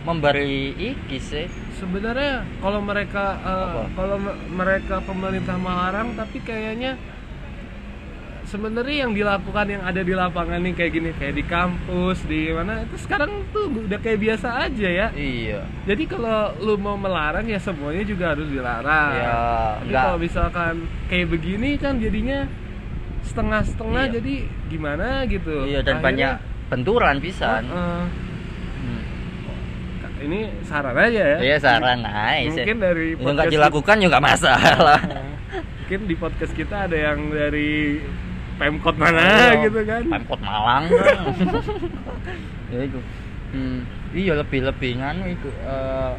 memberi 0.00 0.72
iki 0.72 1.18
sih 1.18 1.50
sebenarnya 1.74 2.46
kalau 2.62 2.80
mereka 2.80 3.34
eh, 3.36 3.66
Apa? 3.66 3.82
kalau 3.92 4.16
me- 4.16 4.38
mereka 4.48 5.02
pemerintah 5.02 5.58
melarang 5.58 6.14
tapi 6.14 6.38
kayaknya 6.40 6.94
sebenarnya 8.50 9.06
yang 9.06 9.12
dilakukan 9.14 9.66
yang 9.70 9.82
ada 9.82 10.02
di 10.02 10.10
lapangan 10.10 10.58
nih 10.58 10.74
kayak 10.74 10.92
gini 10.92 11.10
kayak 11.14 11.34
di 11.34 11.44
kampus 11.46 12.26
di 12.26 12.50
mana 12.50 12.82
itu 12.82 12.98
sekarang 12.98 13.46
tuh 13.48 13.70
udah 13.70 13.96
kayak 13.96 14.18
biasa 14.18 14.66
aja 14.66 14.88
ya. 14.90 15.06
Iya. 15.14 15.62
Jadi 15.86 16.02
kalau 16.04 16.50
lu 16.58 16.74
mau 16.74 16.98
melarang 16.98 17.46
ya 17.46 17.56
semuanya 17.56 18.02
juga 18.02 18.34
harus 18.34 18.50
dilarang. 18.50 19.10
Ya, 19.14 19.30
tapi 19.78 19.92
kalau 19.94 20.18
misalkan 20.18 20.74
kayak 21.06 21.26
begini 21.30 21.78
kan 21.78 21.96
jadinya 21.96 22.50
setengah-setengah 23.22 24.02
Iya. 24.04 24.12
jadi 24.18 24.34
gimana 24.66 25.06
gitu? 25.24 25.54
Iya 25.64 25.80
dan 25.80 26.02
Akhirnya, 26.02 26.04
banyak 26.04 26.32
benturan 26.68 27.16
pisan. 27.22 27.62
Eh, 27.64 28.04
Hmm. 28.80 29.00
ini 30.20 30.40
saran 30.62 30.92
aja 30.92 31.22
ya. 31.22 31.38
Iya 31.40 31.56
saran 31.56 32.00
aja. 32.02 32.50
Mungkin 32.50 32.76
dari 32.76 33.06
yang 33.14 33.24
nggak 33.24 33.46
podcast 33.46 33.54
dilakukan 33.54 33.96
juga 33.96 34.10
nggak 34.12 34.24
masalah. 34.26 35.00
Mungkin 35.80 36.00
di 36.06 36.14
podcast 36.14 36.52
kita 36.52 36.76
ada 36.86 36.96
yang 36.96 37.30
dari 37.30 37.98
pemkot 38.60 38.94
mana 38.94 39.24
Iya, 39.24 39.64
gitu 39.64 39.80
kan? 39.82 40.02
Pemkot 40.04 40.40
Malang. 40.44 40.84
Ya 42.70 42.86
itu. 42.86 43.00
Hmm, 43.50 43.82
iya 44.14 44.38
lebih 44.38 44.62
lebih 44.62 45.02
nganu 45.02 45.26
itu 45.26 45.50
eh, 45.66 46.14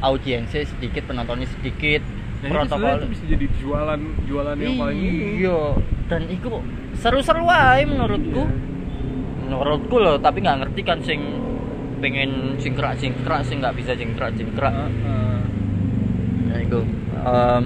audiensnya 0.00 0.64
sedikit 0.64 1.04
penontonnya 1.04 1.44
sedikit. 1.52 2.00
Sebenarnya 2.40 2.64
protokol 2.64 2.96
itu 2.96 3.08
bisa 3.12 3.24
jadi 3.28 3.46
jualan 3.60 4.00
jualan 4.24 4.56
yang 4.56 4.76
paling 4.76 4.96
iya 5.36 5.60
dan 6.06 6.22
itu 6.28 6.48
seru-seru 6.94 7.44
aja 7.44 7.84
menurutku. 7.84 8.44
Iya. 8.44 8.64
menurutku 9.46 9.96
loh 9.96 10.16
tapi 10.16 10.40
nggak 10.40 10.58
ngerti 10.64 10.80
kan 10.80 10.98
sing 11.00 11.20
pengen 12.00 12.56
jingkrak 12.56 12.96
jingkrak 12.96 13.40
sing 13.44 13.60
nggak 13.60 13.76
bisa 13.76 13.92
jingkrak 13.92 14.32
jingkrak 14.34 14.72
Heeh. 14.72 15.38
Nah 16.46 16.58
iku 16.60 16.80
um, 17.20 17.64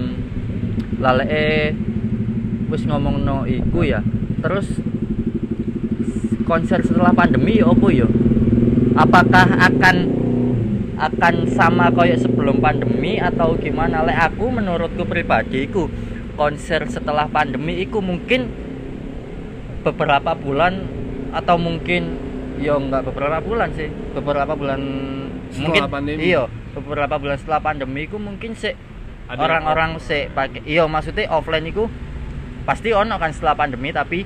lale 0.99 1.71
wis 2.71 2.87
ngomong 2.87 3.21
no 3.21 3.43
iku 3.43 3.83
ya. 3.83 3.99
Terus 4.41 4.79
konser 6.47 6.81
setelah 6.81 7.11
pandemi 7.11 7.59
ya 7.59 7.69
apa 7.69 7.87
ya? 7.91 8.07
Apakah 8.97 9.47
akan 9.71 9.95
akan 11.01 11.35
sama 11.49 11.89
kayak 11.91 12.21
sebelum 12.23 12.63
pandemi 12.63 13.19
atau 13.19 13.57
gimana? 13.59 14.01
Lek 14.07 14.17
aku 14.31 14.49
menurutku 14.49 15.03
pribadi 15.05 15.67
iku 15.67 15.91
konser 16.35 16.87
setelah 16.87 17.27
pandemi 17.27 17.83
iku 17.83 17.99
mungkin 17.99 18.47
beberapa 19.81 20.37
bulan 20.37 20.85
atau 21.33 21.57
mungkin 21.57 22.17
ya 22.61 22.77
enggak 22.77 23.01
beberapa 23.09 23.41
bulan 23.41 23.73
sih 23.73 23.89
beberapa 24.13 24.53
bulan 24.53 24.81
Setelah 25.49 25.63
mungkin 25.65 25.83
pandemi. 25.89 26.19
iya 26.21 26.43
beberapa 26.77 27.15
bulan 27.17 27.37
setelah 27.41 27.61
pandemi 27.63 28.05
iku 28.05 28.21
mungkin 28.21 28.53
sih 28.53 28.77
orang-orang 29.31 29.97
sih 29.97 30.29
pakai 30.29 30.61
iya 30.69 30.85
maksudnya 30.85 31.25
offline 31.33 31.65
itu 31.65 31.89
pasti 32.61 32.89
ono 32.91 33.15
kan 33.17 33.31
setelah 33.31 33.55
pandemi 33.55 33.89
tapi 33.89 34.23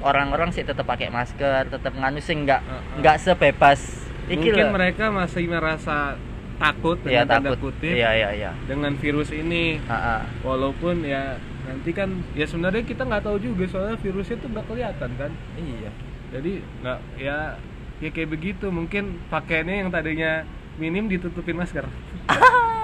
orang-orang 0.00 0.50
sih 0.50 0.62
tetap 0.62 0.84
pakai 0.84 1.08
masker 1.08 1.70
tetap 1.70 1.92
nganu 1.94 2.20
sih 2.20 2.36
nggak 2.36 2.60
nggak 3.00 3.16
sebebas 3.16 4.04
iki 4.26 4.50
mungkin 4.50 4.66
loh. 4.70 4.74
mereka 4.74 5.04
masih 5.08 5.46
merasa 5.46 6.18
takut 6.56 6.96
Iya, 7.04 7.22
dengan 7.22 7.26
tanda 7.30 7.48
takut. 7.52 7.70
kutip 7.70 7.92
iya 7.92 8.10
iya 8.16 8.30
iya. 8.32 8.50
dengan 8.64 8.96
virus 8.96 9.28
ini. 9.28 9.76
Ha-ha. 9.84 10.24
walaupun 10.40 11.04
ya 11.04 11.36
nanti 11.68 11.92
kan 11.92 12.08
ya 12.32 12.48
sebenarnya 12.48 12.80
kita 12.82 13.04
nggak 13.04 13.22
tahu 13.22 13.36
juga 13.38 13.68
soalnya 13.68 13.96
virusnya 14.00 14.36
tuh 14.40 14.48
nggak 14.50 14.66
kelihatan 14.66 15.10
kan? 15.20 15.30
Iya. 15.54 15.90
Jadi 16.32 16.52
nggak 16.80 16.98
ya 17.20 17.38
ya 18.00 18.08
kayak 18.08 18.30
begitu. 18.32 18.66
Mungkin 18.72 19.20
pakaiannya 19.28 19.84
yang 19.84 19.90
tadinya 19.92 20.48
minim 20.76 21.06
ditutupin 21.06 21.56
masker 21.56 21.84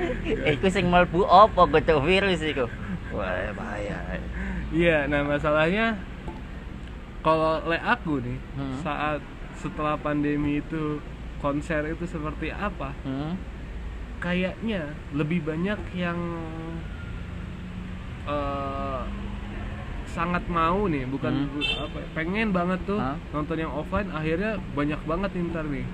iku 0.52 0.66
sing 0.68 0.86
mlebu 0.86 1.24
apa 1.24 1.62
gotok 1.66 2.00
virus 2.02 2.40
iku 2.40 2.66
wah 3.10 3.50
bahaya 3.52 3.98
iya 4.70 5.04
nah 5.04 5.22
masalahnya 5.22 5.98
kalau 7.20 7.60
le 7.64 7.76
aku 7.76 8.18
nih 8.18 8.38
Hmm. 8.56 8.76
saat 8.80 9.20
setelah 9.54 9.94
pandemi 9.94 10.58
itu 10.58 10.98
konser 11.38 11.84
itu 11.86 12.04
seperti 12.04 12.48
apa 12.48 12.96
hmm? 13.02 13.32
kayaknya 14.18 14.92
lebih 15.12 15.40
banyak 15.42 15.80
yang 15.92 16.16
eh, 18.26 19.02
sangat 20.06 20.42
mau 20.50 20.84
nih 20.84 21.06
bukan 21.06 21.32
Hmm. 21.46 21.62
apa 21.80 21.96
ya, 21.96 22.06
pengen 22.12 22.48
banget 22.50 22.80
tuh 22.82 22.98
Hah? 22.98 23.16
nonton 23.30 23.56
yang 23.56 23.70
offline 23.70 24.10
akhirnya 24.10 24.58
banyak 24.74 25.00
banget 25.04 25.30
nih 25.32 25.44
ntar 25.50 25.66
nih 25.66 25.86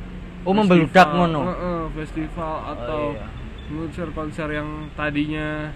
Oh, 0.47 0.55
membeludak 0.55 1.11
ngono? 1.11 1.43
Heeh, 1.43 1.81
festival 1.93 2.55
atau 2.71 3.19
iya. 3.19 3.27
Konser-konser 3.67 4.49
yang 4.53 4.69
tadinya 4.93 5.71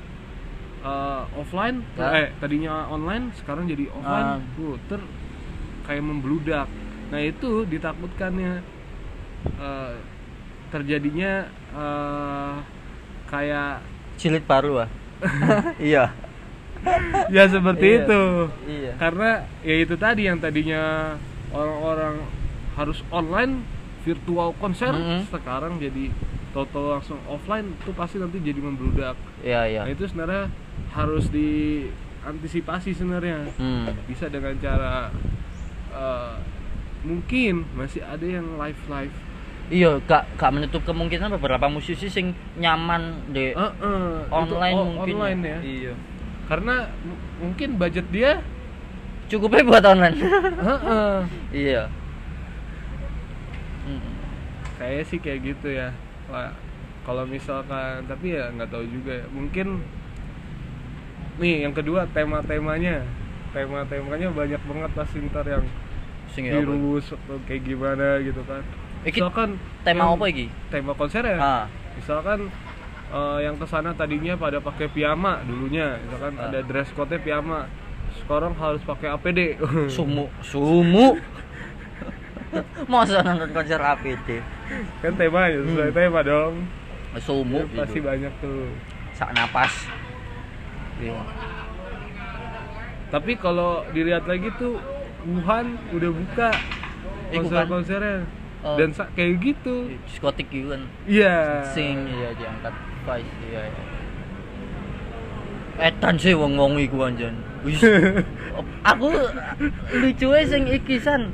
uh, 0.81 1.26
offline 1.35 1.83
Ya. 1.94 2.09
eh 2.16 2.29
tadinya 2.38 2.87
online 2.87 3.35
sekarang 3.35 3.66
jadi 3.66 3.90
offline 3.90 4.46
tuh 4.55 4.79
ter 4.87 5.00
kayak 5.85 6.05
membludak 6.05 6.68
nah 7.11 7.18
itu 7.18 7.66
ditakutkannya 7.66 8.62
uh, 9.59 9.92
terjadinya 10.70 11.50
uh, 11.72 12.55
kayak 13.26 13.83
Jilid 14.16 14.44
baru 14.44 14.87
ah. 14.87 14.88
iya. 15.81 16.14
ya 17.29 17.44
seperti 17.44 17.87
Iya. 17.87 17.98
itu 18.00 18.22
Iya. 18.64 18.92
karena 18.96 19.31
ya 19.61 19.74
itu 19.76 19.94
tadi 19.96 20.22
yang 20.24 20.38
tadinya 20.38 21.14
orang-orang 21.50 22.22
harus 22.72 23.03
online 23.11 23.66
virtual 24.00 24.55
konser 24.57 24.94
Mm-mm. 24.94 25.29
sekarang 25.29 25.76
jadi 25.76 26.09
total 26.50 26.96
langsung 26.96 27.18
offline 27.24 27.70
itu 27.72 27.92
pasti 27.92 28.16
nanti 28.16 28.38
jadi 28.38 28.58
membludak 28.58 29.14
Iya, 29.40 29.60
iya. 29.66 29.80
nah 29.82 29.90
itu 29.90 30.02
sebenarnya 30.04 30.50
harus 30.90 31.30
diantisipasi 31.30 32.90
sebenarnya 32.90 33.46
Hmm. 33.54 33.86
bisa 34.04 34.26
dengan 34.26 34.54
cara 34.56 35.14
eh, 35.90 36.34
mungkin 37.00 37.64
masih 37.72 38.00
ada 38.00 38.22
yang 38.22 38.56
live 38.56 38.82
live 38.88 39.16
Iya, 39.70 40.02
gak 40.02 40.26
gak 40.34 40.50
menutup 40.50 40.82
kemungkinan 40.82 41.30
beberapa 41.32 41.66
musisi 41.66 42.06
sing 42.06 42.30
nyaman 42.56 43.30
di 43.30 43.54
online 44.28 44.74
mungkin. 44.76 45.14
online 45.14 45.40
ya 45.40 45.58
Iya. 45.60 45.94
karena 46.44 46.90
mungkin 47.36 47.74
budget 47.76 48.06
dia 48.08 48.42
Cukupnya 49.26 49.62
buat 49.62 49.86
online. 49.86 50.18
heeh, 50.66 51.16
iya. 51.54 51.86
Hmm. 53.80 54.02
kayak 54.74 55.06
sih 55.06 55.18
kayak 55.18 55.40
gitu 55.46 55.70
ya 55.70 55.94
Wah, 56.31 56.55
kalau 57.03 57.25
misalkan 57.25 58.07
tapi 58.07 58.33
ya 58.33 58.49
nggak 58.49 58.69
tahu 58.69 58.85
juga 58.85 59.12
ya. 59.16 59.27
mungkin 59.29 59.83
nih 61.37 61.64
yang 61.64 61.73
kedua 61.73 62.05
tema-temanya 62.07 63.03
tema-temanya 63.51 64.29
banyak 64.31 64.61
banget 64.61 64.90
pasti 64.93 65.19
ntar 65.27 65.43
yang 65.45 65.64
Sing 66.31 66.47
ya 66.47 66.55
apa? 66.55 66.62
virus 66.62 67.11
atau 67.11 67.40
kayak 67.43 67.62
gimana 67.64 68.21
gitu 68.21 68.38
kan 68.45 68.62
Iki 69.03 69.19
misalkan 69.19 69.51
tema 69.83 70.07
apa 70.07 70.27
iki? 70.29 70.47
tema 70.69 70.93
konser 70.93 71.25
ya 71.25 71.37
Ah. 71.37 71.64
misalkan 71.93 72.47
eh, 73.11 73.38
yang 73.43 73.57
ke 73.57 73.64
sana 73.64 73.90
tadinya 73.90 74.37
pada 74.37 74.61
pakai 74.61 74.87
piyama 74.87 75.43
dulunya 75.43 75.99
misalkan 76.01 76.37
Ah. 76.37 76.47
ada 76.47 76.61
dress 76.62 76.93
code 76.93 77.16
piyama 77.16 77.66
sekarang 78.12 78.55
harus 78.55 78.83
pakai 78.83 79.09
APD 79.09 79.59
Sumu, 79.88 80.31
sumu. 80.40 81.16
Masa 82.87 83.23
nonton 83.23 83.51
konser 83.51 83.79
APD? 83.79 84.43
Kan 85.00 85.12
temanya 85.14 85.59
sesuai 85.61 85.88
Hmm. 85.88 85.96
tema 85.96 86.20
dong 86.20 86.54
Sumu 87.18 87.66
Ya, 87.66 87.83
pasti 87.83 87.98
itu. 87.98 88.06
banyak 88.06 88.33
tuh 88.38 88.70
Sak 89.12 89.35
napas. 89.35 89.74
Iya. 90.96 91.12
Tapi 93.11 93.35
kalau 93.35 93.83
dilihat 93.90 94.24
lagi 94.24 94.48
tuh 94.56 94.78
Wuhan 95.20 95.74
udah 95.90 96.11
buka 96.11 96.48
Eh, 97.28 97.37
konser-konsernya 97.37 98.24
Oh. 98.61 98.76
dan 98.76 98.92
kayak 99.12 99.40
gitu. 99.40 99.88
Diskotik 100.06 100.48
gitu 100.48 100.70
kan. 100.70 100.83
Iya. 101.04 101.64
Sing 101.66 102.06
iya 102.06 102.30
diangkat 102.33 102.74
voice 103.02 103.33
iya 103.44 103.62
iya. 103.66 103.85
Edan 105.83 106.14
sih 106.14 106.33
wong-wong 106.33 106.76
iku 106.78 107.02
anjen. 107.02 107.35
Aku 108.87 109.09
lucu 109.94 110.28
sing 110.44 110.64
iki 110.66 110.96
san. 110.96 111.33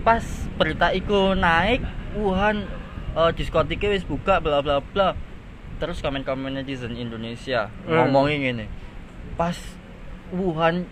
Pas 0.00 0.20
berita 0.54 0.92
iku 0.92 1.32
naik 1.32 1.80
Wuhan 2.12 2.68
eh, 3.12 3.30
diskotiknya 3.32 3.96
wis 3.96 4.04
buka 4.04 4.38
bla 4.38 4.60
bla 4.60 4.80
bla. 4.80 5.16
Terus 5.80 5.98
komen-komen 5.98 6.54
netizen 6.54 6.94
Indonesia 6.94 7.66
Hmm. 7.84 8.06
ngomongin 8.06 8.38
gini. 8.40 8.66
Pas 9.34 9.56
Wuhan 10.32 10.86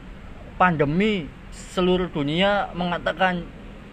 pandemi 0.59 1.25
seluruh 1.51 2.11
dunia 2.11 2.69
mengatakan 2.75 3.45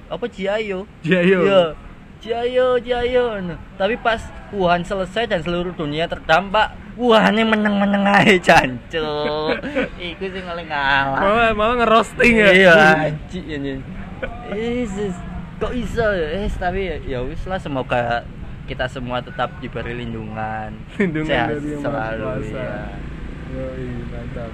apa 0.08 0.26
Jiayo. 0.28 0.88
Iya. 1.04 1.76
Jiayo, 2.18 2.82
Jiayo. 2.82 3.38
Nah, 3.46 3.60
Tapi 3.78 3.94
pas 4.02 4.18
Wuhan 4.50 4.82
selesai 4.82 5.30
dan 5.30 5.40
seluruh 5.46 5.70
dunia 5.78 6.10
terdampak, 6.10 6.74
Wuhan 6.98 7.38
yang 7.38 7.54
meneng-meneng 7.54 8.10
aja 8.10 8.34
jancuk. 8.58 9.54
Iku 10.02 10.26
sing 10.34 10.44
paling 10.44 10.66
ngalah. 10.66 11.20
Malah 11.22 11.50
malah 11.54 11.76
ngerosting 11.86 12.34
ya. 12.34 12.50
Iya, 12.50 12.74
anjing 13.14 13.46
ini. 13.46 13.74
Kok 15.58 15.72
ya? 16.14 16.28
Eh, 16.38 16.50
tapi 16.54 16.82
ya- 16.86 17.26
wis 17.26 17.42
lah 17.50 17.58
semoga 17.58 18.22
kita 18.70 18.86
semua 18.86 19.18
tetap 19.20 19.50
diberi 19.58 19.98
lindungan. 19.98 20.70
Lindungan 21.02 21.28
Sehat 21.28 21.50
dari 21.56 21.70
yang 21.74 21.82
selalu 21.82 22.24
Kuasa. 22.24 22.62
ya. 22.62 22.80
Yoi, 23.48 23.88
mantap. 24.12 24.52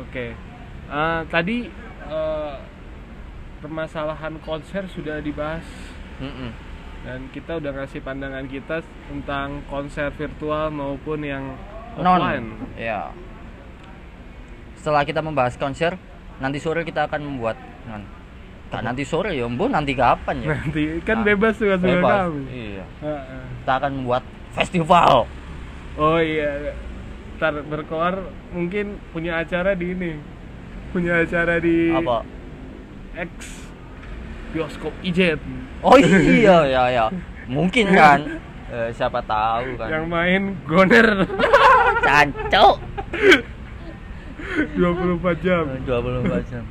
Oke. 0.00 0.26
Eh, 0.90 1.20
tadi 1.30 1.58
eh, 2.10 2.54
permasalahan 3.62 4.34
konser 4.42 4.82
sudah 4.90 5.22
dibahas 5.22 5.62
Mm-mm. 6.18 6.50
dan 7.06 7.28
kita 7.30 7.60
udah 7.60 7.72
ngasih 7.72 8.00
pandangan 8.02 8.44
kita 8.50 8.82
tentang 9.06 9.62
konser 9.70 10.10
virtual 10.12 10.68
maupun 10.68 11.20
yang 11.22 11.44
Non. 11.94 12.20
Ya. 12.74 13.10
Setelah 14.78 15.04
kita 15.04 15.20
membahas 15.20 15.58
konser, 15.60 15.94
nanti 16.38 16.56
sore 16.56 16.82
kita 16.82 17.04
akan 17.04 17.20
membuat 17.20 17.58
non. 17.86 18.02
Nggak 18.70 18.82
nanti 18.86 19.02
sore 19.02 19.34
ya, 19.34 19.44
Mbok 19.44 19.68
nanti 19.68 19.92
kapan 19.92 20.36
ya? 20.40 20.54
Nanti 20.54 20.82
kan 21.02 21.20
Nah, 21.20 21.26
bebas 21.26 21.58
suka 21.58 21.74
suka 21.74 21.90
Bebas. 21.90 22.30
Iya. 22.48 22.84
Kita 23.58 23.72
akan 23.76 23.90
membuat 23.96 24.22
festival. 24.52 25.26
Oh 25.96 26.18
iya. 26.18 26.74
Ntar 27.34 27.66
berkoar 27.66 28.20
mungkin 28.50 29.00
punya 29.10 29.38
acara 29.38 29.74
di 29.74 29.90
ini. 29.90 30.12
Punya 30.90 31.18
acara 31.18 31.58
di 31.58 31.90
Apa? 31.90 32.22
X 33.16 33.66
bioskop 34.50 34.90
ijet 35.00 35.38
Oh 35.80 35.94
iya 35.98 36.62
ya 36.64 36.82
ya. 36.90 37.06
Mungkin 37.46 37.90
kan. 37.90 38.38
Eh, 38.70 38.94
siapa 38.94 39.18
tahu 39.20 39.74
kan. 39.74 39.90
yang 39.90 40.06
main 40.06 40.54
goner 40.62 41.26
Cancok. 42.06 42.78
24 44.78 44.78
jam. 45.44 45.64
24 45.82 46.50
jam. 46.50 46.64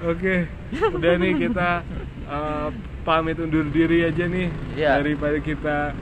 Oke, 0.00 0.48
udah 0.72 1.12
nih 1.14 1.32
kita 1.38 1.84
uh, 2.24 2.72
pamit 3.02 3.36
undur 3.36 3.68
diri 3.68 4.00
aja 4.02 4.24
nih 4.24 4.48
Iya. 4.72 4.96
daripada 4.96 5.36
kita 5.38 5.92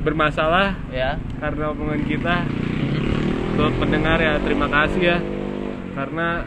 bermasalah 0.00 0.72
Ya. 0.88 1.20
karena 1.36 1.68
omongan 1.68 2.02
kita 2.02 2.36
untuk 3.52 3.72
pendengar 3.76 4.16
ya 4.16 4.40
terima 4.40 4.66
kasih 4.66 5.02
ya 5.04 5.18
karena 5.92 6.46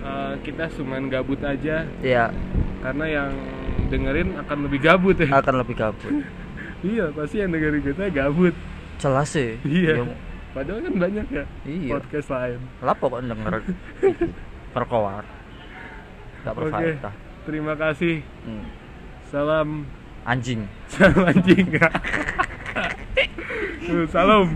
uh, 0.00 0.34
kita 0.40 0.66
cuman 0.72 1.06
gabut 1.06 1.38
aja 1.38 1.86
Iya, 2.00 2.34
karena 2.80 3.04
yang 3.06 3.30
dengerin 3.86 4.34
akan 4.40 4.58
lebih 4.66 4.80
gabut 4.82 5.16
ya 5.16 5.28
akan 5.30 5.54
lebih 5.62 5.76
gabut. 5.76 6.10
iya 6.82 7.14
pasti 7.14 7.38
yang 7.38 7.54
dengerin 7.54 7.82
kita 7.84 8.10
gabut 8.10 8.54
Jelas 8.96 9.28
sih. 9.28 9.54
iya 9.62 10.02
Ya, 10.02 10.16
padahal 10.50 10.82
kan 10.82 10.94
banyak 10.98 11.26
ya 11.30 11.44
Iya. 11.62 11.90
podcast 11.94 12.28
lain 12.32 12.58
Lah 12.82 12.96
pokok 12.96 13.22
denger 13.22 13.54
perkoar. 14.74 15.35
Gak 16.46 16.54
oke 16.54 16.70
berfaedah. 16.70 17.14
terima 17.42 17.74
kasih 17.74 18.22
Hmm. 18.46 18.64
salam 19.26 19.68
Anjing. 20.22 20.62
salam 20.94 21.22
anjing 21.24 21.66
salam 24.06 24.54